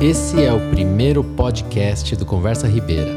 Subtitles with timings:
[0.00, 3.12] Esse é o primeiro podcast do Conversa Ribeira.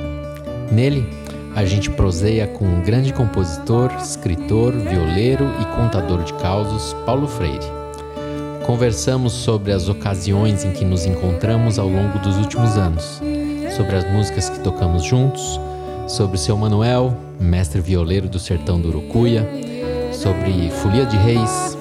[0.71, 1.07] Nele,
[1.55, 7.63] a gente proseia com um grande compositor, escritor, violeiro e contador de causos, Paulo Freire.
[8.65, 13.21] Conversamos sobre as ocasiões em que nos encontramos ao longo dos últimos anos,
[13.77, 15.61] sobre as músicas que tocamos juntos,
[16.07, 19.47] sobre seu Manuel, mestre violeiro do sertão do Urucuia,
[20.11, 21.77] sobre Folia de Reis,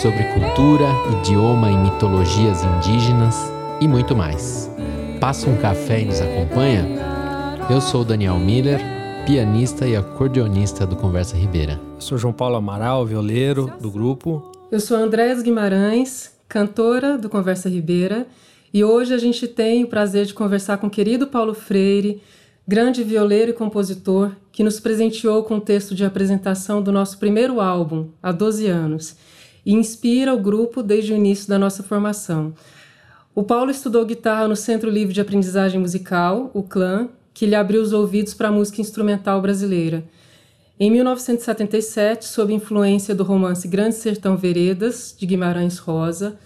[0.00, 0.86] sobre cultura,
[1.18, 4.70] idioma e mitologias indígenas e muito mais.
[5.18, 6.86] Passa um café e nos acompanha?
[7.70, 8.80] Eu sou Daniel Miller,
[9.24, 11.80] pianista e acordeonista do Conversa Ribeira.
[11.94, 14.52] Eu sou João Paulo Amaral, violeiro do grupo.
[14.70, 18.26] Eu sou Andréas Guimarães, cantora do Conversa Ribeira,
[18.72, 22.22] e hoje a gente tem o prazer de conversar com o querido Paulo Freire,
[22.68, 27.60] grande violeiro e compositor, que nos presenteou com o texto de apresentação do nosso primeiro
[27.60, 29.16] álbum, há 12 anos,
[29.64, 32.52] e inspira o grupo desde o início da nossa formação.
[33.32, 37.80] O Paulo estudou guitarra no Centro Livre de Aprendizagem Musical, o CLAN, que lhe abriu
[37.80, 40.02] os ouvidos para a música instrumental brasileira.
[40.78, 46.38] Em 1977, sob influência do romance Grande Sertão Veredas, de Guimarães Rosa,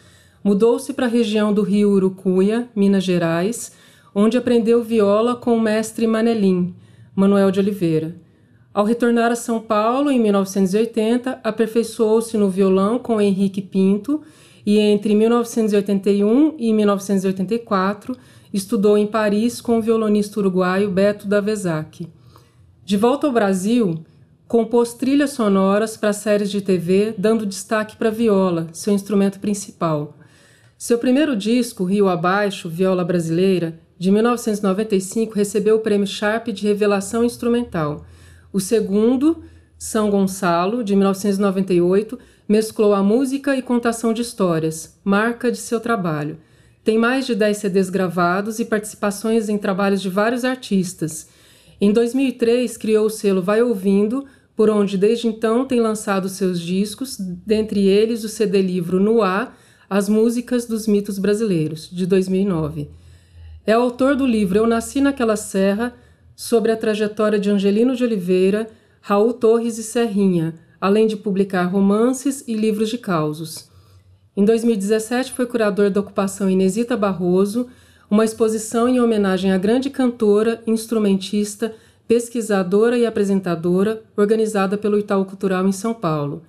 [0.43, 3.73] mudou-se para a região do rio Urucuia, Minas Gerais,
[4.15, 6.75] onde aprendeu viola com o mestre Manelim,
[7.17, 8.15] Manuel de Oliveira.
[8.75, 14.21] Ao retornar a São Paulo, em 1980, aperfeiçoou-se no violão com Henrique Pinto
[14.67, 18.17] e entre 1981 e 1984
[18.53, 22.09] estudou em Paris com o violonista uruguaio Beto Davesac.
[22.85, 24.05] De volta ao Brasil,
[24.47, 30.17] compôs trilhas sonoras para séries de TV, dando destaque para a viola, seu instrumento principal.
[30.79, 37.25] Seu primeiro disco, Rio Abaixo, Viola Brasileira, de 1995, recebeu o prêmio Sharp de Revelação
[37.25, 38.05] Instrumental.
[38.53, 39.43] O segundo,
[39.79, 46.39] São Gonçalo, de 1998, mesclou a música e contação de histórias, marca de seu trabalho.
[46.83, 51.29] Tem mais de 10 CDs gravados e participações em trabalhos de vários artistas.
[51.81, 57.17] Em 2003, criou o selo Vai Ouvindo, por onde desde então tem lançado seus discos,
[57.19, 62.89] dentre eles o CD livro No Ar, As Músicas dos Mitos Brasileiros, de 2009.
[63.67, 65.95] É autor do livro Eu Nasci Naquela Serra,
[66.37, 68.69] sobre a trajetória de Angelino de Oliveira,
[69.01, 73.69] Raul Torres e Serrinha, além de publicar romances e livros de causos.
[74.37, 77.69] Em 2017 foi curador da ocupação Inesita Barroso,
[78.11, 81.75] uma exposição em homenagem à grande cantora, instrumentista,
[82.07, 86.43] pesquisadora e apresentadora, organizada pelo Itaú Cultural em São Paulo.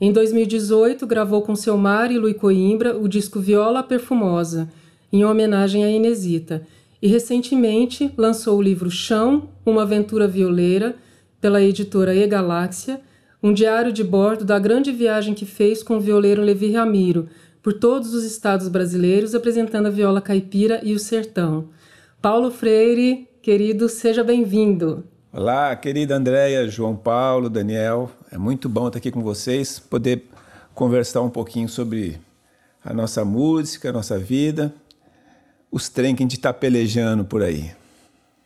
[0.00, 4.68] Em 2018, gravou com seu mar e Lui Coimbra o disco Viola Perfumosa,
[5.12, 6.66] em homenagem à Inesita,
[7.00, 10.96] e recentemente lançou o livro Chão, uma aventura violeira,
[11.40, 13.00] pela editora E Galáxia,
[13.42, 17.28] um diário de bordo da grande viagem que fez com o violeiro Levi Ramiro
[17.60, 21.68] por todos os estados brasileiros, apresentando a viola caipira e o sertão.
[22.20, 25.04] Paulo Freire, querido, seja bem-vindo.
[25.32, 28.10] Olá, querida Andréia, João Paulo, Daniel.
[28.30, 30.24] É muito bom estar aqui com vocês, poder
[30.72, 32.20] conversar um pouquinho sobre
[32.84, 34.72] a nossa música, a nossa vida,
[35.70, 37.72] os trem que a gente está pelejando por aí.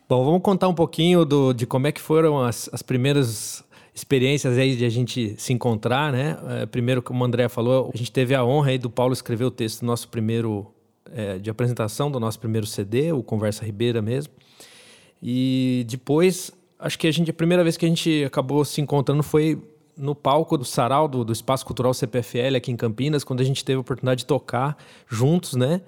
[0.09, 3.63] Bom, vamos contar um pouquinho do, de como é que foram as, as primeiras
[3.97, 6.37] experiências aí de a gente se encontrar, né?
[6.61, 9.45] É, primeiro, como o André falou, a gente teve a honra aí do Paulo escrever
[9.45, 10.67] o texto do nosso primeiro,
[11.11, 14.31] é, de apresentação do nosso primeiro CD, o Conversa Ribeira mesmo.
[15.21, 19.23] E depois, acho que a gente, a primeira vez que a gente acabou se encontrando
[19.23, 19.59] foi
[19.97, 23.65] no palco do Sarau, do, do Espaço Cultural CPFL aqui em Campinas, quando a gente
[23.65, 24.77] teve a oportunidade de tocar
[25.09, 25.81] juntos, né?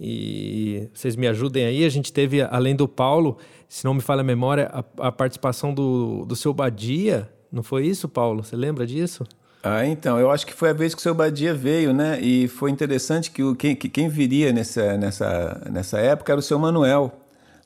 [0.00, 1.84] E vocês me ajudem aí.
[1.84, 3.38] A gente teve, além do Paulo,
[3.68, 7.86] se não me falha a memória, a, a participação do, do seu Badia não foi
[7.86, 8.42] isso, Paulo?
[8.42, 9.24] Você lembra disso?
[9.62, 12.20] Ah, então, eu acho que foi a vez que o seu Badia veio, né?
[12.20, 16.42] E foi interessante que, o, que, que quem viria nessa, nessa, nessa época era o
[16.42, 17.12] seu Manuel,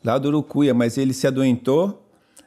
[0.05, 2.07] lá do Urucuia, mas ele se adoentou.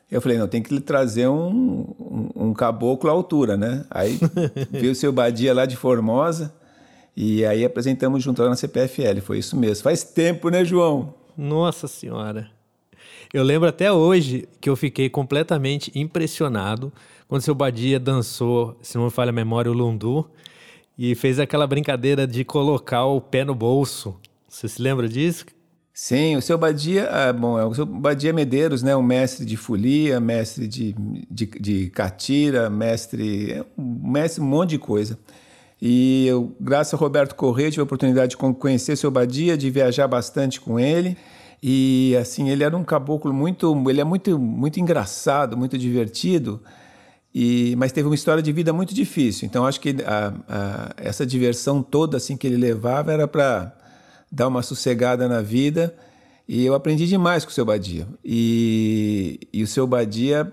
[0.09, 3.85] Eu falei, não, tem que lhe trazer um, um, um caboclo à altura, né?
[3.89, 4.19] Aí
[4.69, 6.53] veio o seu Badia lá de Formosa
[7.17, 9.83] e aí apresentamos junto lá na CPFL, foi isso mesmo.
[9.83, 11.13] Faz tempo, né, João?
[11.35, 12.47] Nossa Senhora!
[13.33, 16.91] Eu lembro até hoje que eu fiquei completamente impressionado
[17.31, 20.29] quando seu Badia dançou, se não me falha a memória, o Lundu,
[20.97, 24.19] e fez aquela brincadeira de colocar o pé no bolso.
[24.49, 25.45] Você se lembra disso?
[25.93, 29.55] Sim, o seu Badia, ah, bom, é o seu Badia Medeiros, né, um mestre de
[29.55, 30.93] folia, mestre de,
[31.31, 35.17] de, de catira, mestre, é um mestre um monte de coisa.
[35.81, 39.69] E eu, graças a Roberto Corrêa, tive a oportunidade de conhecer o seu Badia, de
[39.69, 41.15] viajar bastante com ele.
[41.63, 46.61] E assim, ele era um caboclo muito, ele é muito muito engraçado, muito divertido.
[47.33, 49.45] E, mas teve uma história de vida muito difícil.
[49.45, 53.73] Então acho que a, a, essa diversão toda assim que ele levava era para
[54.31, 55.95] dar uma sossegada na vida.
[56.47, 58.07] E eu aprendi demais com o seu Badia.
[58.23, 60.51] E, e o seu Badia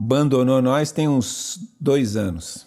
[0.00, 2.66] abandonou nós tem uns dois anos.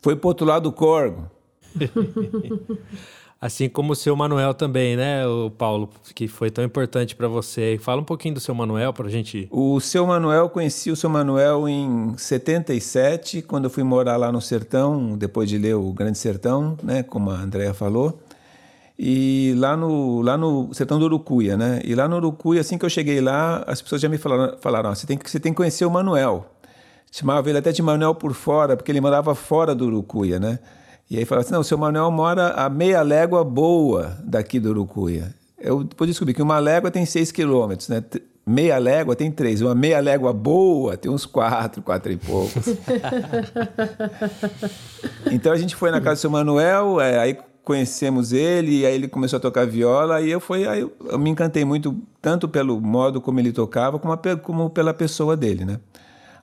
[0.00, 1.30] Foi pro outro lado do corgo.
[3.38, 7.78] Assim como o seu Manuel também, né, o Paulo, que foi tão importante para você.
[7.80, 9.46] Fala um pouquinho do seu Manuel para a gente.
[9.50, 14.40] O seu Manuel, conheci o seu Manuel em 77, quando eu fui morar lá no
[14.40, 18.18] Sertão, depois de ler o Grande Sertão, né, como a Andrea falou.
[18.98, 21.82] E lá no, lá no sertão do Urucuia, né?
[21.84, 24.94] E lá no Urucuia, assim que eu cheguei lá, as pessoas já me falaram, falaram
[24.94, 26.46] você, tem que, você tem que conhecer o Manuel.
[27.12, 30.58] Chamava ele até de Manuel por fora, porque ele morava fora do Urucuia, né?
[31.08, 34.70] E aí falava assim, não, o seu Manuel mora a meia légua boa daqui do
[34.70, 35.32] Urucuia.
[35.58, 38.02] Eu depois descobri que uma légua tem seis quilômetros, né?
[38.44, 42.64] Meia légua tem três, uma meia légua boa tem uns quatro, quatro e poucos.
[45.32, 48.94] então a gente foi na casa do seu Manuel, é, aí conhecemos ele, e aí
[48.94, 52.80] ele começou a tocar viola, e eu, fui, aí eu me encantei muito, tanto pelo
[52.80, 55.80] modo como ele tocava, como, a, como pela pessoa dele, né?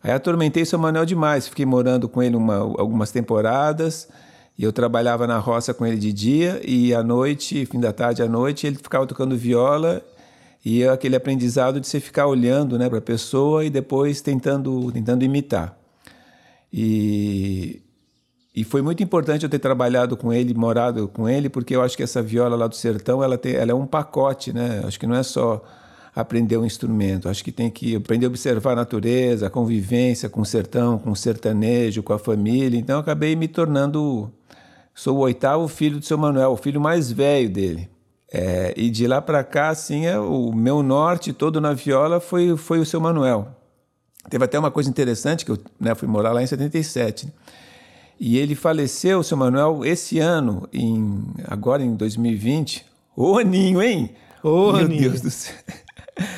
[0.03, 4.09] Aí atormentei o seu Manuel demais, fiquei morando com ele uma, algumas temporadas,
[4.57, 8.21] e eu trabalhava na roça com ele de dia, e à noite, fim da tarde
[8.21, 10.01] à noite, ele ficava tocando viola,
[10.63, 15.23] e aquele aprendizado de você ficar olhando né, para a pessoa e depois tentando, tentando
[15.23, 15.77] imitar.
[16.71, 17.81] E,
[18.55, 21.97] e foi muito importante eu ter trabalhado com ele, morado com ele, porque eu acho
[21.97, 24.81] que essa viola lá do sertão, ela, tem, ela é um pacote, né?
[24.85, 25.63] Acho que não é só
[26.15, 30.41] aprender um instrumento, acho que tem que aprender a observar a natureza, a convivência com
[30.41, 32.77] o sertão, com o sertanejo, com a família.
[32.77, 34.31] Então acabei me tornando,
[34.93, 37.89] sou o oitavo filho do seu Manuel, o filho mais velho dele.
[38.31, 42.57] É, e de lá para cá, assim, é, o meu norte todo na viola foi,
[42.57, 43.47] foi o seu Manuel.
[44.29, 47.31] Teve até uma coisa interessante, que eu né, fui morar lá em 77, né?
[48.19, 52.85] E ele faleceu, seu Manuel, esse ano, em, agora em 2020.
[53.15, 54.15] Ô, aninho, hein?
[54.41, 55.09] Ô, Meu aninho.
[55.09, 55.53] Deus do céu.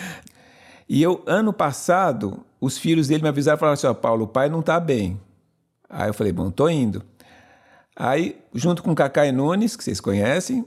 [0.88, 4.28] E eu, ano passado, os filhos dele me avisaram e falaram assim: Ó, Paulo, o
[4.28, 5.19] pai não tá bem.
[5.90, 7.01] Aí eu falei: Bom, tô indo.
[7.95, 10.65] Aí, junto com o Cacai Nunes, que vocês conhecem,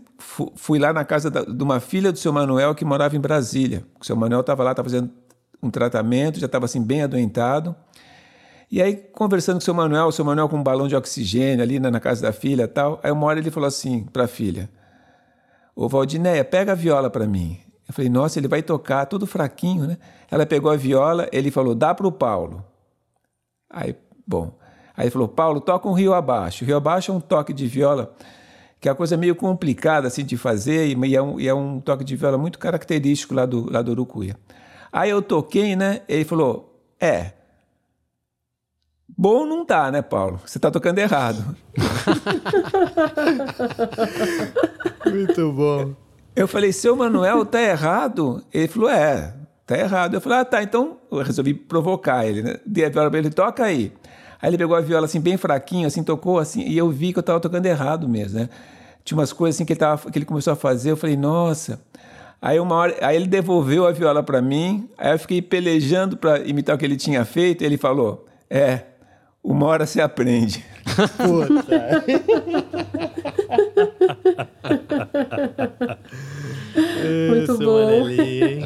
[0.56, 3.84] fui lá na casa da, de uma filha do seu Manuel que morava em Brasília.
[4.00, 5.10] O seu Manuel estava lá, estava fazendo
[5.62, 7.76] um tratamento, já estava assim bem adoentado.
[8.70, 11.62] E aí, conversando com o seu Manuel, o seu Manuel com um balão de oxigênio
[11.62, 12.98] ali na, na casa da filha e tal.
[13.02, 14.70] Aí uma hora ele falou assim para a filha:
[15.76, 17.60] Ô Valdinéia, pega a viola para mim.
[17.88, 19.96] Eu falei, nossa, ele vai tocar, tudo fraquinho, né?
[20.30, 22.62] Ela pegou a viola, ele falou, dá para o Paulo.
[23.70, 23.96] Aí,
[24.26, 24.58] bom.
[24.98, 26.64] Aí ele falou, Paulo, toca um rio abaixo.
[26.64, 28.12] O rio abaixo é um toque de viola
[28.80, 31.80] que é uma coisa meio complicada assim de fazer e é um, e é um
[31.80, 34.36] toque de viola muito característico lá do, lá do Urucuia.
[34.92, 36.00] Aí eu toquei, né?
[36.08, 37.30] Ele falou, é,
[39.16, 40.40] Bom não tá, né, Paulo?
[40.44, 41.56] Você tá tocando errado.
[45.06, 45.94] Muito bom.
[46.36, 48.44] Eu falei, seu Manuel, tá errado?
[48.52, 49.34] Ele falou, é,
[49.66, 50.14] tá errado.
[50.14, 52.60] Eu falei, ah, tá, então eu resolvi provocar ele, né?
[52.64, 53.92] Dei a viola pra ele, toca aí.
[54.40, 57.18] Aí ele pegou a viola assim, bem fraquinho, assim, tocou assim, e eu vi que
[57.18, 58.48] eu tava tocando errado mesmo, né?
[59.04, 61.80] Tinha umas coisas assim que ele, tava, que ele começou a fazer, eu falei, nossa.
[62.40, 66.38] Aí uma hora, aí ele devolveu a viola para mim, aí eu fiquei pelejando para
[66.40, 68.82] imitar o que ele tinha feito, e ele falou, é,
[69.42, 70.64] uma hora se aprende.
[71.16, 72.04] Puta.
[77.28, 78.06] Muito bom.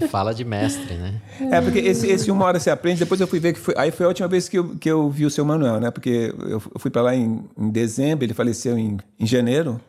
[0.09, 1.21] Fala de mestre, né?
[1.51, 3.75] É, porque esse, esse uma hora se aprende, depois eu fui ver que foi.
[3.77, 5.91] Aí foi a última vez que eu, que eu vi o seu Manuel, né?
[5.91, 9.81] Porque eu fui para lá em, em dezembro, ele faleceu em, em janeiro.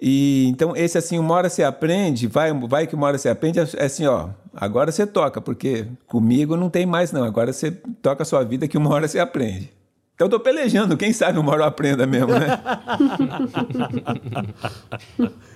[0.00, 3.58] E então esse assim, uma hora você aprende, vai, vai que uma hora você aprende,
[3.60, 8.22] é assim, ó, agora você toca, porque comigo não tem mais não, agora você toca
[8.22, 9.75] a sua vida que uma hora você aprende.
[10.16, 12.46] Então eu tô pelejando, quem sabe uma hora eu aprenda mesmo, né?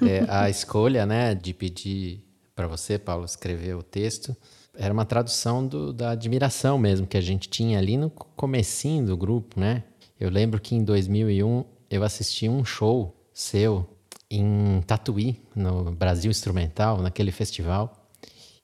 [0.07, 2.23] é, a escolha, né, de pedir
[2.55, 4.37] para você, Paulo, escrever o texto,
[4.75, 9.17] era uma tradução do, da admiração mesmo que a gente tinha ali no comecinho do
[9.17, 9.83] grupo, né?
[10.19, 13.89] Eu lembro que em 2001 eu assisti um show seu
[14.31, 18.00] em Tatuí, no Brasil Instrumental, naquele festival.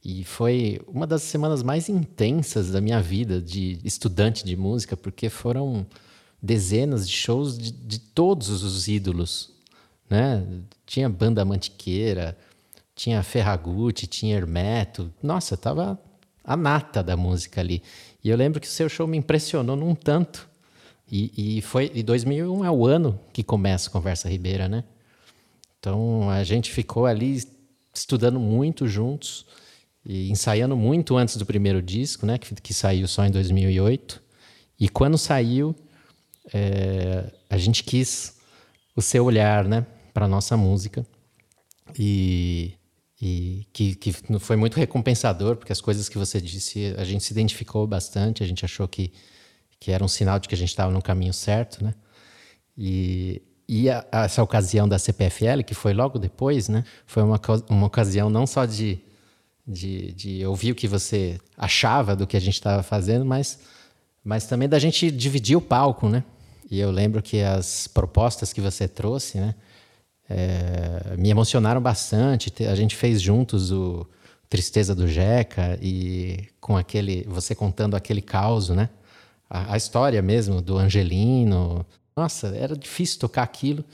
[0.09, 5.29] E foi uma das semanas mais intensas da minha vida de estudante de música, porque
[5.29, 5.85] foram
[6.41, 9.51] dezenas de shows de, de todos os ídolos.
[10.09, 10.47] Né?
[10.87, 12.39] Tinha Banda Mantiqueira,
[12.95, 15.13] tinha Ferragutti, tinha Hermeto.
[15.21, 16.01] Nossa, tava
[16.45, 17.83] a nata da música ali.
[18.23, 20.49] E eu lembro que o seu show me impressionou num tanto.
[21.11, 24.85] E, e foi e 2001 é o ano que começa a Conversa Ribeira, né?
[25.81, 27.43] Então a gente ficou ali
[27.93, 29.45] estudando muito juntos
[30.07, 32.39] e ensaiando muito antes do primeiro disco, né?
[32.39, 34.23] Que, que saiu só em 2008.
[34.79, 35.75] E quando saiu,
[36.55, 38.37] é, a gente quis
[38.95, 39.85] o seu olhar, né?
[40.15, 41.05] Para nossa música.
[41.99, 42.75] E
[43.21, 47.33] e que, que foi muito recompensador, porque as coisas que você disse, a gente se
[47.33, 49.11] identificou bastante, a gente achou que,
[49.81, 51.95] que era um sinal de que a gente estava no caminho certo, né?
[52.77, 56.85] E, e a, essa ocasião da CPFL, que foi logo depois, né?
[57.07, 59.01] Foi uma, uma ocasião não só de,
[59.67, 63.59] de, de ouvir o que você achava do que a gente estava fazendo, mas,
[64.23, 66.23] mas também da gente dividir o palco, né?
[66.71, 69.55] E eu lembro que as propostas que você trouxe, né?
[70.29, 72.53] É, me emocionaram bastante.
[72.65, 74.07] A gente fez juntos o
[74.49, 78.89] Tristeza do Jeca e com aquele você contando aquele caos, né?
[79.49, 81.87] A, a, história mesmo do Angelino.
[82.17, 83.85] Nossa, era difícil tocar aquilo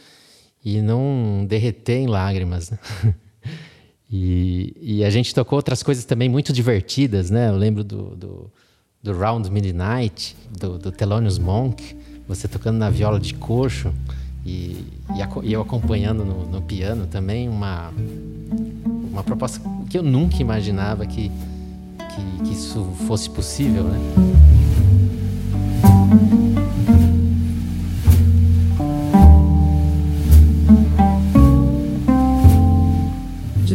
[0.65, 2.71] e não derreter em lágrimas.
[2.71, 2.79] Né?
[4.13, 7.49] e, e, a gente tocou outras coisas também muito divertidas, né?
[7.49, 8.51] Eu lembro do, do,
[9.03, 11.97] do Round Midnight, do, do Thelonious Monk,
[12.29, 13.91] você tocando na viola de coxo.
[14.45, 14.85] E,
[15.45, 17.91] e, eu acompanhando no, no, piano também uma,
[19.11, 23.99] uma proposta que eu nunca imaginava que, que, que isso fosse possível, né?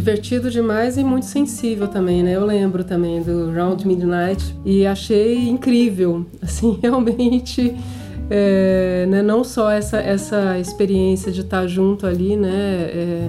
[0.08, 2.34] Divertido demais e muito sensível também, né?
[2.34, 7.76] Eu lembro também do Round Midnight e achei incrível, assim, realmente
[8.30, 12.48] é, né, não só essa, essa experiência de estar junto ali, né,
[12.90, 13.28] é,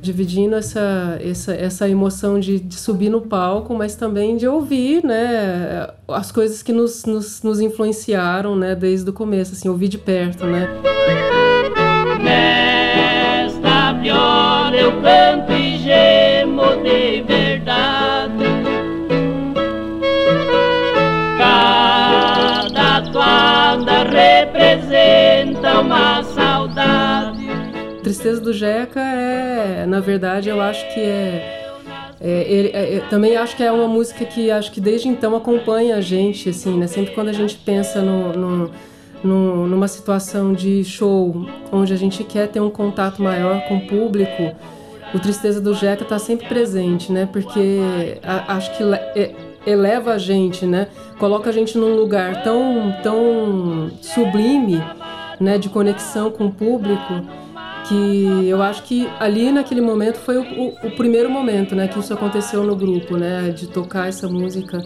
[0.00, 5.86] dividindo essa, essa, essa emoção de, de, subir no palco, mas também de ouvir né,
[6.08, 10.46] as coisas que nos, nos, nos influenciaram né, desde o começo, assim, ouvir de perto.
[10.46, 10.66] Né?
[14.80, 18.44] Eu canto e gemo de verdade
[21.36, 23.00] Cada
[24.04, 27.46] representa uma saudade.
[28.02, 31.74] Tristeza do Jeca é, na verdade, eu acho que é,
[32.20, 35.96] é, é, é, também acho que é uma música que acho que desde então acompanha
[35.96, 36.86] a gente, assim, né?
[36.86, 38.70] Sempre quando a gente pensa no, no,
[39.22, 43.86] no, numa situação de show onde a gente quer ter um contato maior com o
[43.86, 44.54] público,
[45.14, 47.28] o Tristeza do Jeca está sempre presente, né?
[47.30, 47.80] Porque
[48.22, 48.84] a, acho que
[49.66, 50.88] eleva a gente, né?
[51.18, 54.82] Coloca a gente num lugar tão, tão sublime,
[55.38, 55.58] né?
[55.58, 57.22] De conexão com o público,
[57.88, 61.88] que eu acho que ali naquele momento foi o, o, o primeiro momento, né?
[61.88, 63.50] Que isso aconteceu no grupo, né?
[63.50, 64.80] De tocar essa música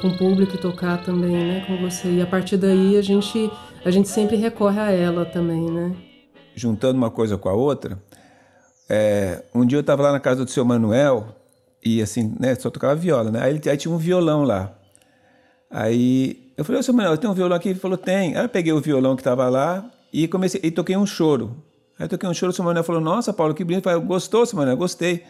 [0.00, 1.64] com o público e tocar também, né?
[1.66, 2.08] Com você.
[2.08, 3.50] E a partir daí a gente,
[3.84, 5.94] a gente sempre recorre a ela também, né?
[6.54, 8.02] Juntando uma coisa com a outra,
[8.88, 11.36] é, um dia eu estava lá na casa do seu Manuel
[11.84, 13.42] e assim, né, só tocava viola, né?
[13.42, 14.72] Aí, ele, aí tinha um violão lá.
[15.70, 17.68] Aí eu falei, ô, seu Manuel, tem um violão aqui?
[17.68, 18.34] Ele falou, tem.
[18.36, 21.56] Aí eu peguei o violão que estava lá e comecei, e toquei um choro.
[21.98, 23.86] Aí eu toquei um choro, o seu Manuel falou, nossa, Paulo, que bonito.
[23.86, 24.76] Eu falei, gostou, seu Manuel?
[24.76, 25.22] Gostei.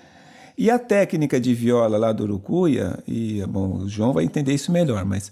[0.57, 4.73] E a técnica de viola lá do Urucuia, e bom, o João vai entender isso
[4.73, 5.31] melhor, mas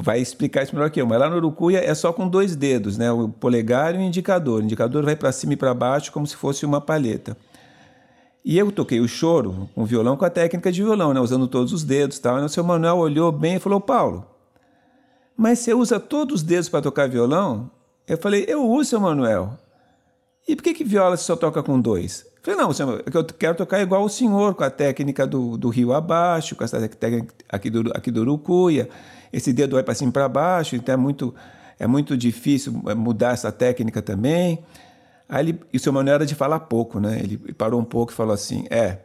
[0.00, 1.06] vai explicar isso melhor que eu.
[1.06, 3.10] Mas lá no Urucuia é só com dois dedos, né?
[3.12, 4.60] O polegar e o indicador.
[4.60, 7.36] O indicador vai para cima e para baixo como se fosse uma palheta.
[8.44, 11.20] E eu toquei o choro com violão com a técnica de violão, né?
[11.20, 12.18] usando todos os dedos.
[12.18, 12.38] Tal.
[12.40, 14.26] E o seu Manuel olhou bem e falou: Paulo,
[15.36, 17.70] mas você usa todos os dedos para tocar violão?
[18.06, 19.58] Eu falei: Eu uso, seu Manuel.
[20.48, 22.24] E por que, que viola você só toca com dois?
[22.36, 25.68] Eu falei: Não, senhor, eu quero tocar igual o senhor, com a técnica do, do
[25.68, 28.88] rio abaixo, com essa técnica aqui do, aqui do Urucuia.
[29.32, 31.34] Esse dedo vai para cima e para baixo, então é muito,
[31.78, 34.62] é muito difícil mudar essa técnica também.
[35.28, 37.18] Aí ele, e o seu Manuel era de falar pouco, né?
[37.18, 38.98] Ele parou um pouco e falou assim: É,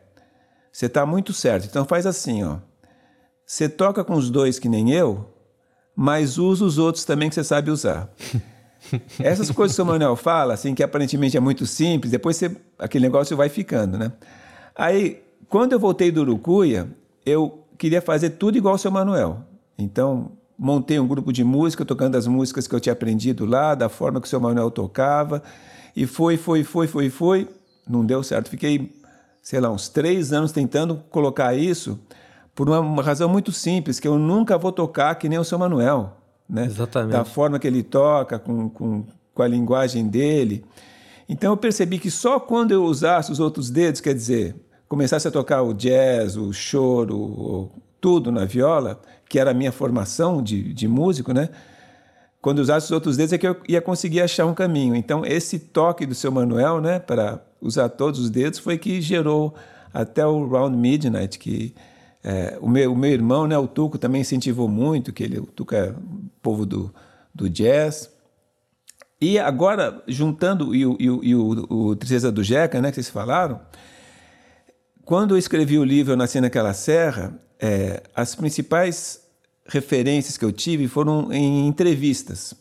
[0.77, 1.65] você está muito certo.
[1.65, 2.57] Então faz assim, ó.
[3.45, 5.33] Você toca com os dois que nem eu,
[5.95, 8.09] mas usa os outros também que você sabe usar.
[9.19, 12.55] Essas coisas que o seu Manuel fala, assim, que aparentemente é muito simples, depois você,
[12.77, 14.11] aquele negócio vai ficando, né?
[14.75, 16.87] Aí, quando eu voltei do Urucuia,
[17.25, 19.43] eu queria fazer tudo igual ao seu Manuel.
[19.77, 23.89] Então, montei um grupo de música, tocando as músicas que eu tinha aprendido lá, da
[23.89, 25.43] forma que o seu Manuel tocava.
[25.95, 27.47] E foi, foi, foi, foi, foi.
[27.87, 28.49] Não deu certo.
[28.49, 28.91] Fiquei,
[29.41, 31.99] sei lá, uns três anos tentando colocar isso
[32.55, 35.59] por uma, uma razão muito simples, que eu nunca vou tocar que nem o seu
[35.59, 36.17] Manuel.
[36.49, 36.65] Né?
[36.65, 37.11] Exatamente.
[37.11, 40.65] Da forma que ele toca, com, com, com a linguagem dele.
[41.29, 44.55] Então eu percebi que só quando eu usasse os outros dedos, quer dizer,
[44.87, 47.69] começasse a tocar o jazz, o choro,
[47.99, 51.49] tudo na viola, que era a minha formação de, de músico, né?
[52.47, 54.95] quando usasse os outros dedos é que eu ia conseguir achar um caminho.
[54.95, 59.53] Então, esse toque do seu Manuel, né, para usar todos os dedos, foi que gerou
[59.93, 61.75] até o Round Midnight, que
[62.23, 65.45] é, o, meu, o meu irmão, né, o Tuco, também incentivou muito, que ele, o
[65.45, 65.93] Tuco é
[66.41, 66.93] povo do,
[67.33, 68.09] do jazz.
[69.19, 72.95] E agora, juntando e o, e o, e o, o Tristeza do Jeca, né, que
[72.95, 73.59] vocês falaram,
[75.03, 79.21] quando eu escrevi o livro Eu Nasci Naquela Serra, é, as principais
[79.65, 82.53] referências que eu tive foram em entrevistas.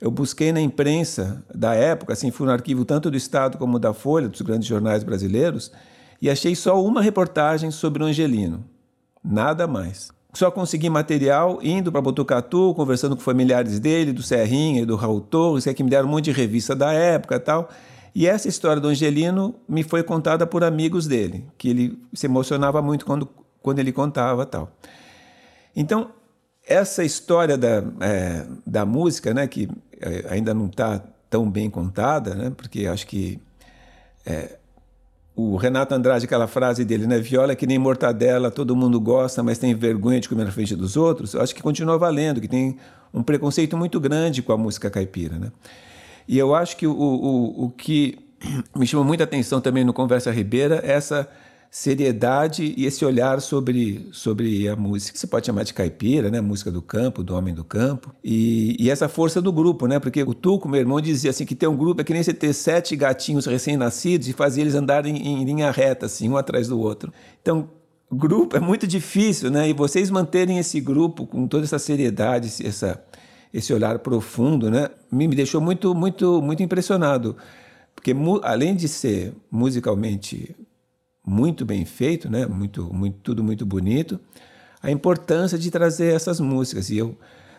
[0.00, 3.94] Eu busquei na imprensa da época, assim, fui no arquivo tanto do Estado como da
[3.94, 5.70] Folha, dos grandes jornais brasileiros,
[6.20, 8.64] e achei só uma reportagem sobre o Angelino.
[9.22, 10.10] Nada mais.
[10.34, 15.20] Só consegui material indo para Botucatu, conversando com familiares dele, do Serrinha e do Raul
[15.20, 17.68] Torres, que, é que me deram um monte de revista da época e tal.
[18.14, 22.82] E essa história do Angelino me foi contada por amigos dele, que ele se emocionava
[22.82, 23.28] muito quando,
[23.62, 24.70] quando ele contava tal.
[25.74, 26.10] Então,
[26.66, 29.68] essa história da, é, da música, né, que
[30.00, 33.40] é, ainda não está tão bem contada, né, porque acho que
[34.26, 34.58] é,
[35.34, 39.42] o Renato Andrade, aquela frase dele, né, viola é que nem mortadela, todo mundo gosta,
[39.42, 42.76] mas tem vergonha de comer na frente dos outros, acho que continua valendo, que tem
[43.12, 45.38] um preconceito muito grande com a música caipira.
[45.38, 45.50] Né?
[46.28, 48.18] E eu acho que o, o, o que
[48.76, 51.28] me chama muita atenção também no Conversa Ribeira é essa
[51.72, 55.16] seriedade e esse olhar sobre, sobre a música.
[55.16, 56.38] Você pode chamar de caipira, né?
[56.38, 58.14] Música do campo, do homem do campo.
[58.22, 59.98] E, e essa força do grupo, né?
[59.98, 62.34] Porque o Tuco, meu irmão, dizia assim que ter um grupo é que nem você
[62.34, 66.78] ter sete gatinhos recém-nascidos e fazer eles andarem em linha reta, assim, um atrás do
[66.78, 67.10] outro.
[67.40, 67.70] Então,
[68.12, 69.70] grupo é muito difícil, né?
[69.70, 73.02] E vocês manterem esse grupo com toda essa seriedade, essa
[73.50, 74.90] esse olhar profundo, né?
[75.10, 77.34] Me, me deixou muito, muito, muito impressionado,
[77.94, 80.54] porque além de ser musicalmente
[81.24, 82.46] muito bem feito, né?
[82.46, 84.18] Muito, muito, tudo muito bonito,
[84.82, 87.16] a importância de trazer essas músicas e eu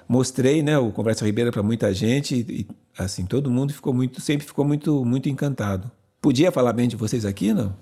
[0.07, 2.67] mostrei, né, o Conversa Ribeira para muita gente e,
[2.97, 5.89] assim todo mundo ficou muito, sempre ficou muito, muito encantado.
[6.21, 7.73] Podia falar bem de vocês aqui, não?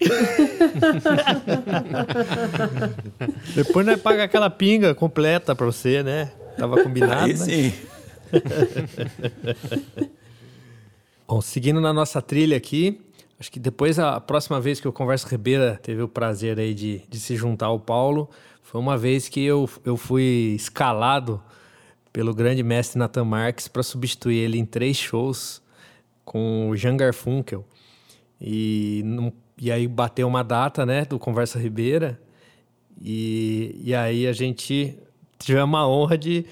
[3.54, 6.32] Depois nós paga aquela pinga completa para você, né?
[6.56, 7.24] Tava combinado.
[7.24, 7.36] Aí né?
[7.36, 7.72] sim.
[11.26, 13.00] Bom, seguindo na nossa trilha aqui,
[13.38, 17.02] acho que depois a próxima vez que o Conversa Ribeira teve o prazer aí de,
[17.08, 18.28] de se juntar ao Paulo,
[18.62, 21.42] foi uma vez que eu, eu fui escalado
[22.12, 25.62] pelo grande mestre Nathan Marques para substituir ele em três shows
[26.24, 27.64] com o Jean Garfunkel.
[28.40, 29.02] E,
[29.56, 32.20] e aí bateu uma data, né, do Conversa Ribeira.
[33.00, 34.98] E, e aí a gente
[35.38, 36.44] tivemos a honra de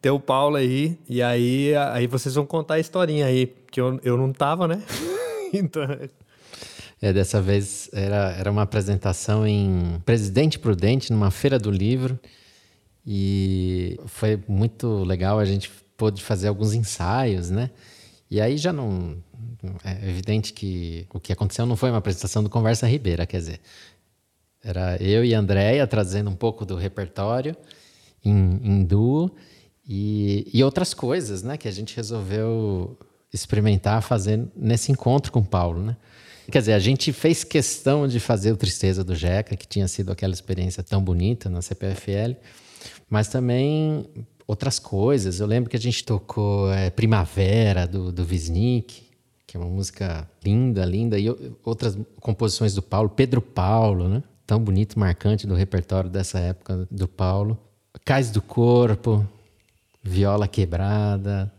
[0.00, 0.98] ter o Paulo aí.
[1.08, 4.82] E aí, aí vocês vão contar a historinha aí, que eu, eu não tava, né?
[5.54, 5.82] então.
[7.02, 12.16] É, dessa vez era, era uma apresentação em Presidente Prudente, numa feira do livro.
[13.04, 17.70] E foi muito legal, a gente pôde fazer alguns ensaios, né?
[18.30, 19.16] E aí já não.
[19.84, 23.60] É evidente que o que aconteceu não foi uma apresentação do Conversa Ribeira, quer dizer.
[24.62, 27.56] Era eu e a Andréia trazendo um pouco do repertório
[28.24, 29.34] em, em duo
[29.84, 31.56] e, e outras coisas, né?
[31.56, 32.96] Que a gente resolveu
[33.32, 35.96] experimentar fazer nesse encontro com o Paulo, né?
[36.52, 40.12] Quer dizer, a gente fez questão de fazer o Tristeza do Jeca, que tinha sido
[40.12, 42.36] aquela experiência tão bonita na CPFL,
[43.08, 44.04] mas também
[44.46, 45.40] outras coisas.
[45.40, 49.02] Eu lembro que a gente tocou é, Primavera, do, do Wisnik,
[49.46, 51.26] que é uma música linda, linda, e
[51.64, 54.22] outras composições do Paulo, Pedro Paulo, né?
[54.46, 57.58] Tão bonito, marcante do repertório dessa época do Paulo.
[58.04, 59.26] Cais do Corpo,
[60.02, 61.50] Viola Quebrada,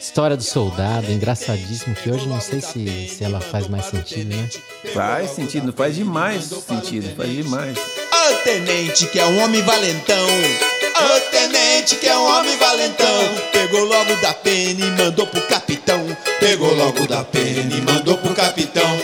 [0.00, 4.48] História do Soldado, engraçadíssimo, que hoje não sei se, se ela faz mais sentido, né?
[4.92, 7.76] Faz sentido, faz demais sentido, faz demais.
[7.78, 13.84] O tenente que é um homem valentão, o tenente que é um homem valentão, pegou
[13.84, 16.04] logo da pena e mandou pro capitão,
[16.40, 18.98] pegou logo da pena e mandou pro capitão,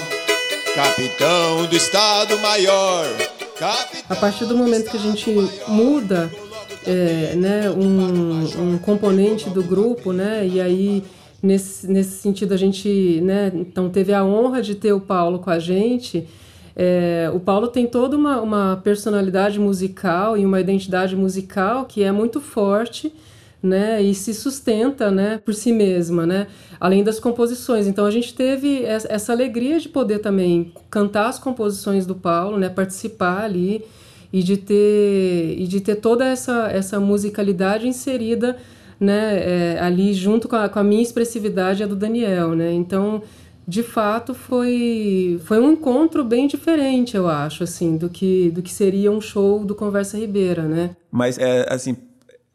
[0.74, 3.06] capitão do Estado Maior.
[3.58, 5.30] Capitão A partir do momento que a gente
[5.68, 6.30] muda
[6.86, 11.04] é, né, um, um, componente do grupo, né, e aí
[11.42, 15.50] nesse, nesse sentido a gente, né, então teve a honra de ter o Paulo com
[15.50, 16.26] a gente.
[16.74, 22.10] É, o Paulo tem toda uma, uma personalidade musical e uma identidade musical que é
[22.10, 23.12] muito forte,
[23.62, 26.48] né, e se sustenta, né, por si mesma, né,
[26.80, 27.86] além das composições.
[27.86, 32.68] Então a gente teve essa alegria de poder também cantar as composições do Paulo, né,
[32.68, 33.84] participar ali
[34.32, 38.56] e de ter e de ter toda essa essa musicalidade inserida
[38.98, 42.72] né é, ali junto com a, com a minha expressividade a do Daniel né?
[42.72, 43.22] Então
[43.66, 48.72] de fato foi foi um encontro bem diferente eu acho assim do que do que
[48.72, 50.96] seria um show do Conversa Ribeira né?
[51.10, 51.96] Mas é assim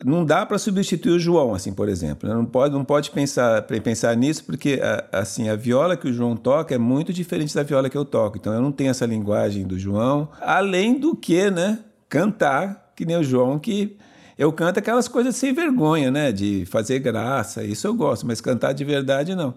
[0.05, 2.29] não dá para substituir o João, assim, por exemplo.
[2.29, 2.36] Né?
[2.36, 4.79] Não pode, não pode pensar, pensar nisso, porque
[5.12, 8.38] assim a viola que o João toca é muito diferente da viola que eu toco.
[8.38, 10.29] Então eu não tenho essa linguagem do João.
[10.39, 13.97] Além do que, né, cantar que nem o João, que
[14.38, 17.63] eu canto aquelas coisas sem vergonha, né, de fazer graça.
[17.63, 19.53] Isso eu gosto, mas cantar de verdade não.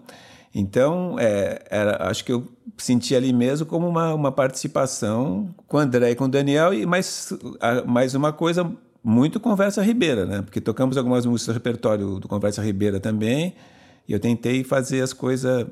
[0.53, 2.45] Então, é, era, acho que eu
[2.77, 6.85] senti ali mesmo como uma, uma participação com o André e com o Daniel, e
[6.85, 7.31] mais,
[7.85, 8.69] mais uma coisa
[9.03, 10.41] muito Conversa Ribeira, né?
[10.41, 13.55] Porque tocamos algumas músicas do repertório do Conversa Ribeira também,
[14.07, 15.65] e eu tentei fazer as coisas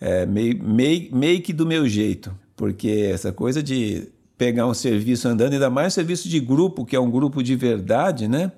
[0.00, 5.28] é, meio, meio, meio que do meu jeito, porque essa coisa de pegar um serviço
[5.28, 8.50] andando, ainda mais serviço de grupo, que é um grupo de verdade, né?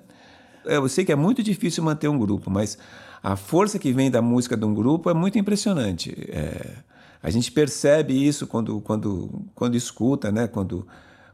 [0.65, 2.77] Eu sei que é muito difícil manter um grupo, mas
[3.21, 6.15] a força que vem da música de um grupo é muito impressionante.
[6.29, 6.77] É,
[7.21, 10.47] a gente percebe isso quando, quando, quando escuta, né?
[10.47, 10.87] Quando,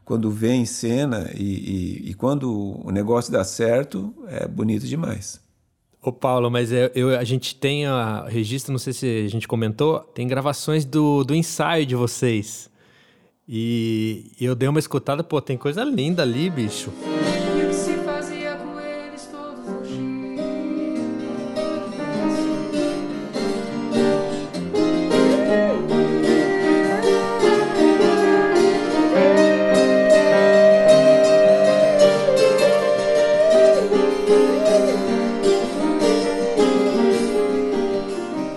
[0.09, 5.39] quando vê em cena e, e, e quando o negócio dá certo, é bonito demais.
[6.01, 9.47] Ô Paulo, mas é, eu, a gente tem a registro, não sei se a gente
[9.47, 12.71] comentou, tem gravações do, do ensaio de vocês.
[13.47, 16.91] E eu dei uma escutada, pô, tem coisa linda ali, bicho.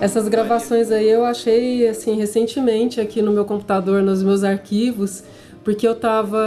[0.03, 5.23] Essas gravações aí eu achei assim recentemente aqui no meu computador, nos meus arquivos,
[5.63, 6.41] porque eu estava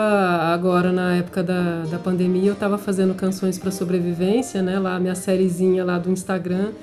[0.54, 5.16] agora na época da, da pandemia, eu estava fazendo canções para sobrevivência, né, lá minha
[5.16, 6.74] sériezinha lá do Instagram,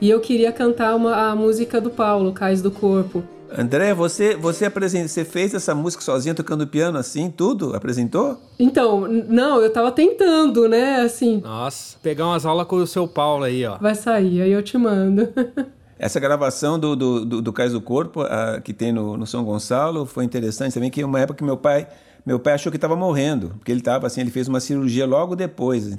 [0.00, 3.24] e eu queria cantar uma, a música do Paulo, Cais do Corpo.
[3.52, 7.74] André, você você apresentou, você fez essa música sozinha tocando piano assim, tudo?
[7.74, 8.38] Apresentou?
[8.56, 11.40] Então, não, eu tava tentando, né, assim.
[11.40, 13.78] Nossa, pegar umas aulas com o seu Paulo aí, ó.
[13.78, 15.28] Vai sair, aí eu te mando.
[16.02, 19.44] Essa gravação do, do, do, do Cais do Corpo, a, que tem no, no São
[19.44, 21.86] Gonçalo, foi interessante também, que uma época que meu pai,
[22.24, 25.36] meu pai achou que estava morrendo, porque ele estava assim, ele fez uma cirurgia logo
[25.36, 25.98] depois.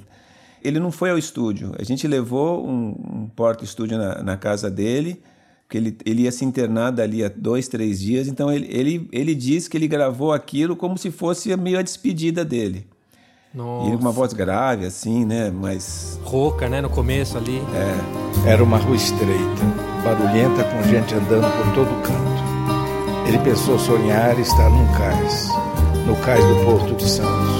[0.63, 1.75] Ele não foi ao estúdio.
[1.77, 5.21] A gente levou um, um porta-estúdio na, na casa dele,
[5.67, 8.27] porque ele, ele ia se internar dali a dois, três dias.
[8.27, 12.43] Então ele, ele, ele disse que ele gravou aquilo como se fosse meio a despedida
[12.43, 12.87] dele.
[13.53, 13.85] Nossa.
[13.85, 15.51] E ele com uma voz grave, assim, né?
[15.51, 16.19] Mas.
[16.23, 16.81] Rouca, né?
[16.81, 17.61] No começo ali.
[17.73, 18.49] É.
[18.51, 19.61] Era uma rua estreita,
[20.03, 23.27] barulhenta, com gente andando por todo canto.
[23.27, 25.49] Ele pensou sonhar estar num cais,
[26.05, 27.51] no cais do Porto de Santos.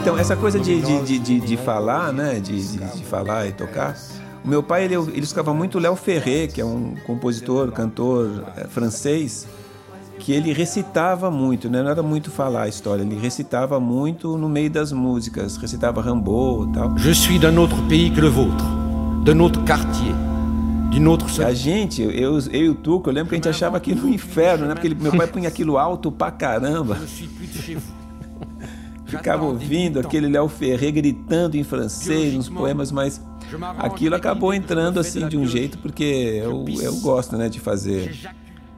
[0.00, 2.40] Então, essa coisa de, de, de, de, de falar, né?
[2.40, 3.96] De, de, de, falar e tocar.
[4.44, 8.64] O meu pai, ele, ele escutava muito Léo Ferré, que é um compositor, cantor é,
[8.64, 9.46] francês
[10.18, 11.82] que ele recitava muito, né?
[11.82, 16.68] não era muito falar a história, ele recitava muito no meio das músicas, recitava Rambo
[16.68, 16.96] e tal.
[16.98, 18.66] Je suis d'un autre pays que le vôtre,
[19.24, 20.14] d'un autre quartier.
[21.06, 24.06] autre A gente, eu, eu e o Tuco, eu lembro que a gente achava aquilo
[24.06, 24.74] um inferno, né?
[24.74, 26.96] Porque ele, meu pai punha aquilo alto pra caramba.
[29.06, 33.20] Ficava ouvindo aquele Léo Ferré gritando em francês, nos poemas, mas
[33.78, 38.16] aquilo acabou entrando assim de um jeito, porque eu, eu gosto, né, de fazer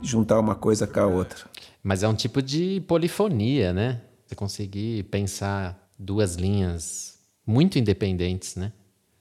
[0.06, 1.38] juntar uma coisa com a outra.
[1.82, 4.00] Mas é um tipo de polifonia, né?
[4.26, 8.72] Você conseguir pensar duas linhas muito independentes, né?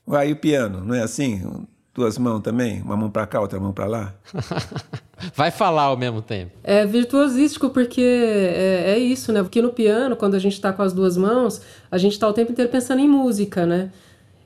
[0.07, 1.65] Uai, e o piano, não é assim?
[1.93, 2.81] Duas mãos também?
[2.81, 4.13] Uma mão para cá, outra mão para lá?
[5.33, 6.51] Vai falar ao mesmo tempo.
[6.63, 9.41] É virtuosístico porque é, é isso, né?
[9.41, 12.33] Porque no piano, quando a gente está com as duas mãos, a gente está o
[12.33, 13.91] tempo inteiro pensando em música, né?